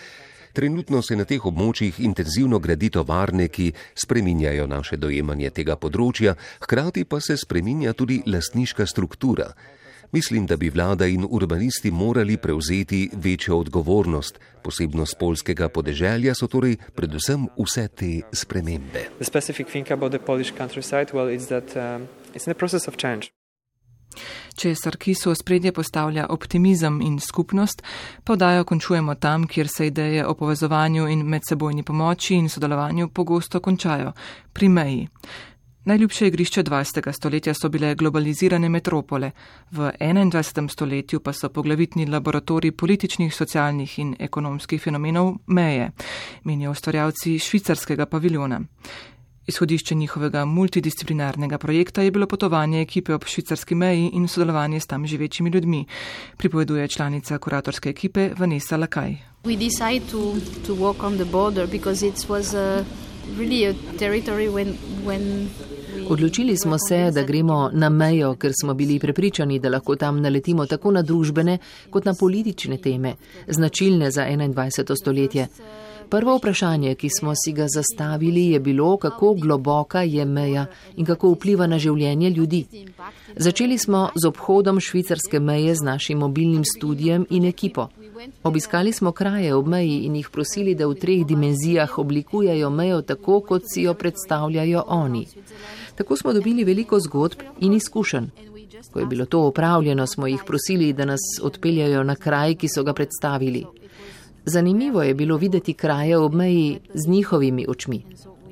Trenutno 0.53 1.03
se 1.03 1.17
na 1.17 1.25
teh 1.25 1.47
območjih 1.47 2.01
intenzivno 2.01 2.59
gradi 2.59 2.91
tovarne, 2.91 3.49
ki 3.49 3.73
spreminjajo 3.95 4.67
naše 4.67 4.97
dojemanje 4.97 5.51
tega 5.51 5.77
področja, 5.77 6.37
hkrati 6.65 7.05
pa 7.05 7.21
se 7.21 7.37
spreminja 7.37 7.93
tudi 7.93 8.23
lastniška 8.27 8.87
struktura. 8.87 9.53
Mislim, 10.13 10.47
da 10.47 10.57
bi 10.57 10.71
vlada 10.71 11.07
in 11.07 11.27
urbanisti 11.31 11.91
morali 11.91 12.37
prevzeti 12.37 13.11
večjo 13.13 13.59
odgovornost. 13.59 14.41
Posebnost 14.63 15.19
polskega 15.19 15.69
podeželja 15.69 16.35
so 16.35 16.47
torej 16.47 16.77
predvsem 16.97 17.47
vse 17.59 17.89
te 17.89 18.21
spremembe. 18.33 19.05
Če 24.59 24.73
Sarkisu 24.75 25.31
spredje 25.39 25.71
postavlja 25.71 26.25
optimizem 26.35 26.97
in 27.07 27.21
skupnost, 27.23 27.83
pa 28.27 28.35
vdajo 28.35 28.65
končujemo 28.67 29.15
tam, 29.15 29.45
kjer 29.47 29.69
se 29.71 29.87
ideje 29.87 30.25
o 30.27 30.33
povezovanju 30.35 31.05
in 31.07 31.21
medsebojni 31.23 31.85
pomoči 31.87 32.35
in 32.35 32.49
sodelovanju 32.51 33.09
pogosto 33.15 33.61
končajo, 33.61 34.13
pri 34.53 34.69
meji. 34.69 35.05
Najljubše 35.85 36.27
igrišče 36.27 36.65
20. 36.65 37.13
stoletja 37.13 37.55
so 37.55 37.69
bile 37.69 37.95
globalizirane 37.95 38.69
metropole, 38.69 39.31
v 39.71 39.93
21. 40.01 40.69
stoletju 40.69 41.21
pa 41.21 41.33
so 41.33 41.49
poglavitni 41.49 42.07
laboratoriji 42.07 42.73
političnih, 42.73 43.35
socialnih 43.35 43.99
in 43.99 44.17
ekonomskih 44.19 44.83
fenomenov 44.83 45.37
meje, 45.47 45.91
menijo 46.45 46.75
ustvarjalci 46.75 47.39
švicarskega 47.39 48.07
paviljona. 48.07 48.61
Izhodišče 49.49 49.95
njihovega 49.95 50.45
multidisciplinarnega 50.45 51.59
projekta 51.59 52.03
je 52.03 52.11
bilo 52.11 52.27
potovanje 52.27 52.81
ekipe 52.83 53.15
ob 53.15 53.25
švicarski 53.25 53.75
meji 53.75 54.11
in 54.13 54.29
sodelovanje 54.29 54.81
s 54.81 54.87
tam 54.87 55.07
živečimi 55.07 55.51
ljudmi, 55.51 55.85
pripoveduje 56.37 56.89
članica 56.89 57.39
kuratorske 57.39 57.89
ekipe 57.89 58.31
Vanessa 58.39 58.77
Lakaj. 58.77 59.17
Odločili 66.09 66.57
smo 66.57 66.77
se, 66.89 67.11
da 67.15 67.23
gremo 67.23 67.71
na 67.73 67.89
mejo, 67.89 68.35
ker 68.35 68.53
smo 68.61 68.75
bili 68.75 68.99
prepričani, 68.99 69.59
da 69.59 69.69
lahko 69.69 69.97
tam 69.97 70.21
naletimo 70.21 70.67
tako 70.67 70.91
na 70.91 71.03
družbene 71.03 71.59
kot 71.91 72.05
na 72.05 72.15
politične 72.15 72.77
teme, 72.77 73.15
značilne 73.47 74.11
za 74.11 74.23
21. 74.23 74.97
stoletje. 74.97 75.49
Prvo 76.11 76.37
vprašanje, 76.37 76.95
ki 76.95 77.09
smo 77.19 77.33
si 77.45 77.53
ga 77.53 77.67
zastavili, 77.69 78.47
je 78.51 78.61
bilo, 78.61 78.97
kako 78.97 79.35
globoka 79.35 80.03
je 80.03 80.25
meja 80.25 80.67
in 80.97 81.07
kako 81.07 81.31
vpliva 81.31 81.67
na 81.67 81.79
življenje 81.79 82.31
ljudi. 82.31 82.65
Začeli 83.37 83.79
smo 83.79 84.09
z 84.15 84.29
obhodom 84.29 84.81
švicarske 84.81 85.41
meje 85.41 85.75
z 85.75 85.85
našim 85.85 86.19
mobilnim 86.19 86.65
studijem 86.65 87.27
in 87.31 87.45
ekipo. 87.45 87.89
Obiskali 88.43 88.93
smo 88.93 89.13
kraje 89.13 89.55
ob 89.55 89.69
meji 89.69 89.99
in 90.07 90.17
jih 90.17 90.31
prosili, 90.31 90.75
da 90.75 90.87
v 90.87 90.95
treh 90.95 91.27
dimenzijah 91.27 91.99
oblikujajo 91.99 92.71
mejo 92.71 93.03
tako, 93.03 93.41
kot 93.41 93.63
si 93.75 93.83
jo 93.83 93.95
predstavljajo 93.95 94.85
oni. 94.87 95.27
Tako 95.95 96.17
smo 96.17 96.33
dobili 96.33 96.65
veliko 96.65 97.01
zgodb 97.01 97.43
in 97.61 97.73
izkušenj. 97.73 98.31
Ko 98.93 99.01
je 99.01 99.07
bilo 99.07 99.27
to 99.27 99.41
opravljeno, 99.47 100.07
smo 100.07 100.27
jih 100.27 100.43
prosili, 100.47 100.93
da 100.93 101.05
nas 101.05 101.21
odpeljajo 101.43 102.03
na 102.03 102.17
kraj, 102.17 102.55
ki 102.55 102.69
so 102.69 102.83
ga 102.83 102.93
predstavili. 102.93 103.65
Zanimivo 104.45 105.03
je 105.03 105.15
bilo 105.15 105.37
videti 105.37 105.75
kraje 105.75 106.19
ob 106.19 106.35
meji 106.35 106.81
z 106.95 107.09
njihovimi 107.09 107.67
očmi. 107.69 108.05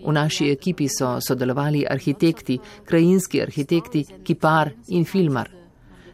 V 0.07 0.13
naši 0.13 0.51
ekipi 0.51 0.89
so 0.89 1.21
sodelovali 1.21 1.87
arhitekti, 1.91 2.59
krajinski 2.85 3.43
arhitekti, 3.43 4.05
kipar 4.25 4.71
in 4.89 5.05
filmar. 5.05 5.51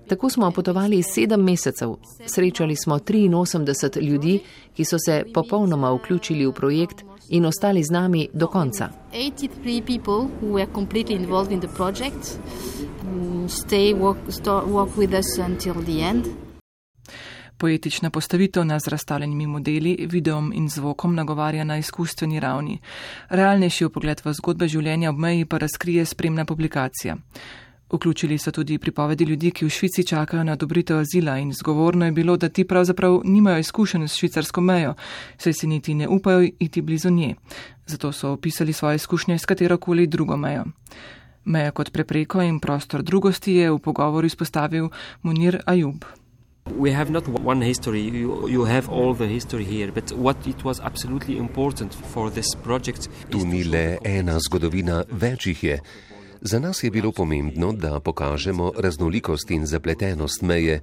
Tako 0.08 0.30
smo 0.30 0.50
potovali 0.50 1.02
sedem 1.02 1.40
mesecev, 1.40 1.94
srečali 2.26 2.76
smo 2.76 2.98
83 2.98 4.00
ljudi, 4.00 4.40
ki 4.76 4.84
so 4.84 4.98
se 4.98 5.24
popolnoma 5.34 5.92
vključili 5.92 6.46
v 6.46 6.52
projekt 6.52 7.04
in 7.28 7.46
ostali 7.46 7.84
z 7.84 7.90
nami 7.90 8.28
do 8.32 8.46
konca. 8.46 8.88
83 9.12 9.82
people 9.86 10.28
who 10.40 10.52
were 10.52 10.72
completely 10.74 11.16
involved 11.16 11.52
in 11.52 11.60
the 11.60 11.68
project, 11.76 12.38
um, 13.02 13.48
stay 13.48 13.94
work, 13.94 14.16
start 14.28 14.66
work 14.66 14.96
with 14.96 15.18
us 15.18 15.38
until 15.38 15.74
the 15.84 16.00
end. 16.00 16.41
Poetična 17.62 18.10
postavitev 18.10 18.64
nas 18.64 18.82
z 18.82 18.88
razstavljenimi 18.88 19.46
modeli, 19.46 20.06
videom 20.10 20.52
in 20.54 20.68
zvokom 20.68 21.14
nagovarja 21.14 21.64
na 21.64 21.76
izkustveni 21.78 22.40
ravni. 22.40 22.78
Realnejši 23.28 23.86
pogled 23.88 24.20
v 24.24 24.32
zgodbe 24.34 24.66
življenja 24.68 25.10
ob 25.10 25.18
meji 25.22 25.44
pa 25.44 25.60
razkrije 25.62 26.02
spremna 26.04 26.44
publikacija. 26.44 27.14
Vključili 27.92 28.38
so 28.38 28.50
tudi 28.50 28.78
pripovedi 28.78 29.24
ljudi, 29.24 29.50
ki 29.50 29.64
v 29.64 29.70
Švici 29.70 30.02
čakajo 30.06 30.42
na 30.44 30.56
odobritev 30.58 30.98
azila 30.98 31.36
in 31.38 31.52
zgovorno 31.52 32.04
je 32.04 32.12
bilo, 32.12 32.36
da 32.36 32.48
ti 32.48 32.64
pravzaprav 32.64 33.20
nimajo 33.24 33.58
izkušenj 33.58 34.08
s 34.08 34.16
švicarsko 34.18 34.60
mejo, 34.60 34.94
saj 35.38 35.52
se 35.52 35.66
niti 35.66 35.94
ne 35.94 36.08
upajo 36.08 36.48
iti 36.58 36.82
blizu 36.82 37.10
nje. 37.10 37.34
Zato 37.86 38.12
so 38.12 38.32
opisali 38.32 38.72
svoje 38.72 38.96
izkušnje 38.96 39.38
s 39.38 39.46
katerokoli 39.46 40.06
drugo 40.06 40.36
mejo. 40.36 40.64
Meja 41.44 41.70
kot 41.70 41.92
prepreko 41.92 42.42
in 42.42 42.58
prostor 42.60 43.02
drugosti 43.02 43.54
je 43.54 43.70
v 43.70 43.78
pogovoru 43.78 44.26
izpostavil 44.26 44.88
Munir 45.22 45.60
Ajub. 45.66 46.21
We 46.66 46.92
have 46.92 47.10
not 47.10 47.28
one 47.28 47.60
history, 47.60 48.02
you, 48.02 48.48
you 48.48 48.64
have 48.64 48.88
all 48.88 49.14
the 49.14 49.26
history 49.26 49.64
here, 49.64 49.90
but 49.92 50.12
what 50.12 50.36
it 50.46 50.64
was 50.64 50.80
absolutely 50.80 51.36
important 51.36 51.94
for 51.94 52.30
this 52.30 52.54
project. 52.54 53.08
Tu 53.30 53.46
ni 53.46 53.64
le 53.64 53.98
ena 54.04 54.38
zgodovina, 54.38 55.02
več 55.10 55.46
jih 55.46 55.64
je. 55.64 55.80
Za 56.40 56.58
nas 56.58 56.82
je 56.82 56.90
bilo 56.90 57.12
pomembno, 57.12 57.72
da 57.72 58.00
pokažemo 58.00 58.72
raznolikost 58.78 59.50
in 59.50 59.66
zapletenost 59.66 60.42
meje. 60.42 60.80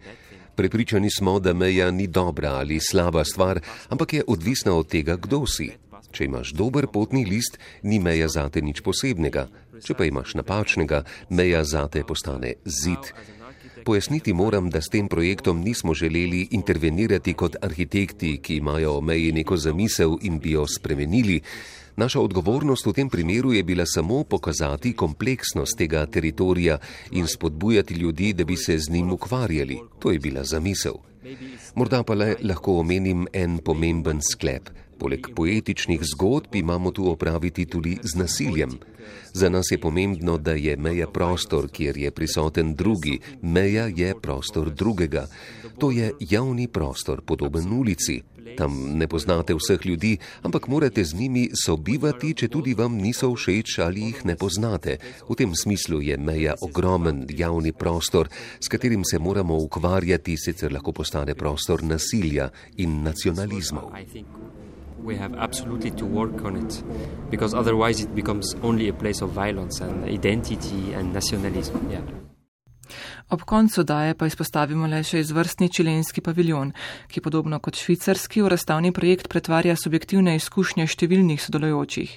Prepričani 0.56 1.10
smo, 1.12 1.40
da 1.40 1.54
meja 1.54 1.92
ni 1.92 2.08
dobra 2.08 2.50
ali 2.50 2.80
slaba 2.80 3.24
stvar, 3.26 3.60
ampak 3.90 4.14
je 4.14 4.24
odvisna 4.28 4.74
od 4.76 4.88
tega, 4.88 5.16
kdo 5.16 5.46
si. 5.48 5.72
Če 6.12 6.26
imaš 6.26 6.52
dober 6.52 6.88
potni 6.88 7.26
list, 7.26 7.60
ni 7.84 8.00
meja 8.00 8.28
zate 8.28 8.62
nič 8.62 8.82
posebnega. 8.82 9.48
Če 9.80 9.96
pa 9.96 10.08
imaš 10.10 10.36
napačnega, 10.36 11.04
meja 11.30 11.64
zate 11.64 12.04
postane 12.04 12.56
zid. 12.66 13.14
Pojasniti 13.86 14.34
moram, 14.34 14.70
da 14.70 14.82
s 14.82 14.90
tem 14.90 15.08
projektom 15.08 15.62
nismo 15.62 15.94
želeli 15.94 16.48
intervenirati 16.52 17.34
kot 17.34 17.56
arhitekti, 17.62 18.38
ki 18.42 18.56
imajo 18.56 18.98
o 18.98 19.02
meji 19.02 19.32
neko 19.32 19.58
zamisel 19.58 20.18
in 20.22 20.40
bi 20.40 20.52
jo 20.52 20.68
spremenili. 20.68 21.42
Naša 21.96 22.22
odgovornost 22.22 22.86
v 22.86 22.94
tem 22.94 23.10
primeru 23.10 23.54
je 23.54 23.64
bila 23.64 23.86
samo 23.86 24.24
pokazati 24.24 24.94
kompleksnost 24.94 25.78
tega 25.78 26.06
teritorija 26.06 26.78
in 27.12 27.28
spodbujati 27.28 27.94
ljudi, 27.94 28.34
da 28.34 28.44
bi 28.44 28.56
se 28.56 28.78
z 28.80 28.90
njim 28.90 29.12
ukvarjali. 29.12 29.80
To 30.00 30.12
je 30.12 30.20
bila 30.20 30.44
zamisel. 30.44 30.94
Morda 31.76 32.04
pa 32.04 32.14
le 32.14 32.36
lahko 32.42 32.80
omenim 32.80 33.28
en 33.34 33.58
pomemben 33.58 34.22
sklep. 34.32 34.70
Poleg 35.00 35.28
poetičnih 35.36 36.02
zgodb 36.04 36.56
imamo 36.56 36.92
tu 36.92 37.12
opraviti 37.12 37.66
tudi 37.66 37.98
z 38.04 38.16
nasiljem. 38.20 38.80
Za 39.34 39.50
nas 39.50 39.72
je 39.72 39.78
pomembno, 39.78 40.38
da 40.38 40.52
je 40.52 40.78
meja 40.78 41.08
prostor, 41.08 41.70
kjer 41.72 41.98
je 41.98 42.12
prisoten 42.12 42.76
drugi, 42.76 43.20
meja 43.42 43.88
je 43.88 44.14
prostor 44.22 44.72
drugega. 44.72 45.28
To 45.78 45.92
je 45.92 46.12
javni 46.20 46.68
prostor, 46.68 47.22
podoben 47.22 47.74
ulici. 47.74 48.22
Tam 48.58 48.98
ne 48.98 49.08
poznate 49.08 49.56
vseh 49.56 49.86
ljudi, 49.86 50.18
ampak 50.42 50.68
morate 50.68 51.04
z 51.04 51.16
njimi 51.16 51.50
sobivati, 51.66 52.34
če 52.34 52.48
tudi 52.48 52.74
vam 52.74 52.98
niso 52.98 53.30
všeč 53.36 53.78
ali 53.86 54.10
jih 54.10 54.26
ne 54.26 54.36
poznate. 54.36 54.98
V 55.30 55.36
tem 55.38 55.56
smislu 55.56 56.02
je 56.02 56.18
meja 56.18 56.56
ogromen 56.62 57.26
javni 57.30 57.72
prostor, 57.72 58.28
s 58.60 58.68
katerim 58.68 59.06
se 59.06 59.20
moramo 59.20 59.58
ukvarjati, 59.58 60.38
sicer 60.38 60.74
lahko 60.74 60.92
postane 60.92 61.36
prostor 61.36 61.84
nasilja 61.84 62.50
in 62.78 63.04
nacionalizmov 63.04 63.94
we 65.04 65.16
have 65.16 65.36
absolutely 65.38 65.92
to 65.92 66.06
work 66.06 66.46
on 66.46 66.56
it 66.58 66.84
because 67.30 67.54
otherwise 67.54 68.00
it 68.00 68.16
becomes 68.16 68.56
only 68.64 68.90
a 68.90 68.94
place 68.94 69.22
of 69.22 69.32
violence 69.32 69.82
and 69.82 70.04
identity 70.06 70.94
and 70.94 71.14
nationalism. 71.14 71.78
Yeah. 71.92 72.02
Ob 73.30 73.42
koncu 73.42 73.84
daje 73.84 74.16
pa 74.18 74.26
izpostavimo 74.26 74.88
le 74.90 75.04
še 75.06 75.20
izvrstni 75.22 75.70
čilenski 75.70 76.22
paviljon, 76.26 76.72
ki 77.08 77.22
podobno 77.22 77.60
kot 77.60 77.78
švicarski 77.78 78.42
v 78.42 78.50
razstavni 78.50 78.92
projekt 78.92 79.30
pretvarja 79.30 79.76
subjektivne 79.78 80.34
izkušnje 80.40 80.88
številnih 80.90 81.42
sodelujočih. 81.44 82.16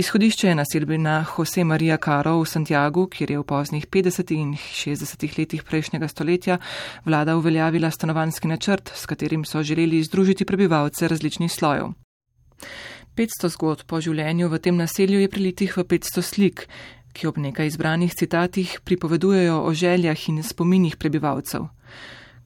Izhodišče 0.00 0.48
je 0.48 0.54
naselbina 0.54 1.26
Jose 1.28 1.64
Maria 1.64 1.98
Caro 2.04 2.38
v 2.40 2.44
Santiago, 2.48 3.02
kjer 3.06 3.30
je 3.30 3.38
v 3.38 3.44
poznih 3.44 3.86
50. 3.86 4.30
in 4.32 4.54
60. 4.56 5.38
letih 5.38 5.62
prejšnjega 5.62 6.08
stoletja 6.08 6.56
vlada 7.04 7.34
uveljavila 7.36 7.90
stanovanski 7.90 8.48
načrt, 8.48 8.92
s 8.94 9.06
katerim 9.06 9.44
so 9.44 9.62
želeli 9.62 10.00
združiti 10.02 10.44
prebivalce 10.44 11.08
različnih 11.08 11.52
slojev. 11.52 11.92
500 13.14 13.48
zgodb 13.52 13.84
po 13.86 14.00
življenju 14.00 14.48
v 14.48 14.58
tem 14.58 14.80
naselju 14.80 15.20
je 15.20 15.28
prilitih 15.28 15.76
v 15.76 15.84
500 15.84 16.22
slik, 16.22 16.64
ki 17.12 17.26
ob 17.26 17.36
nekaj 17.36 17.66
izbranih 17.66 18.14
citatih 18.14 18.78
pripovedujejo 18.84 19.60
o 19.60 19.74
željah 19.74 20.28
in 20.28 20.42
spominih 20.42 20.96
prebivalcev. 20.96 21.68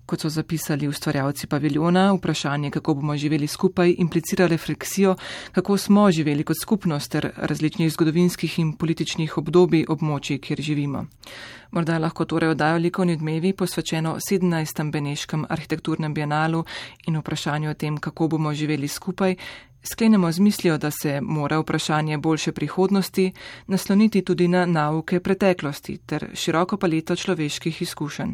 Kot 0.06 0.20
so 0.20 0.28
zapisali 0.28 0.88
ustvarjalci 0.88 1.46
paviljona, 1.46 2.12
vprašanje, 2.12 2.70
kako 2.70 2.94
bomo 2.94 3.16
živeli 3.16 3.46
skupaj, 3.46 3.94
implicira 3.98 4.46
refleksijo, 4.46 5.16
kako 5.52 5.76
smo 5.76 6.10
živeli 6.10 6.44
kot 6.44 6.56
skupnost 6.62 7.10
ter 7.10 7.30
različnih 7.36 7.92
zgodovinskih 7.92 8.58
in 8.58 8.72
političnih 8.76 9.38
obdobij 9.38 9.86
območij, 9.88 10.38
kjer 10.38 10.60
živimo. 10.60 11.06
Morda 11.70 11.98
lahko 11.98 12.24
torej 12.24 12.50
oddajo 12.50 12.78
likovni 12.78 13.16
dnevi 13.16 13.52
posvečeno 13.52 14.16
17. 14.30 14.90
Beneškem 14.90 15.46
arhitekturnem 15.48 16.14
bienalu 16.14 16.64
in 17.06 17.16
vprašanju 17.18 17.70
o 17.70 17.74
tem, 17.74 17.96
kako 17.98 18.28
bomo 18.28 18.54
živeli 18.54 18.88
skupaj, 18.88 19.36
sklenemo 19.84 20.32
z 20.32 20.40
mislijo, 20.40 20.78
da 20.78 20.90
se 20.90 21.20
mora 21.20 21.58
vprašanje 21.58 22.18
boljše 22.18 22.52
prihodnosti 22.52 23.32
nasloniti 23.66 24.24
tudi 24.24 24.48
na 24.48 24.66
nauke 24.66 25.20
preteklosti 25.20 25.98
ter 26.06 26.30
široko 26.34 26.76
paleto 26.76 27.16
človeških 27.16 27.82
izkušenj. 27.82 28.32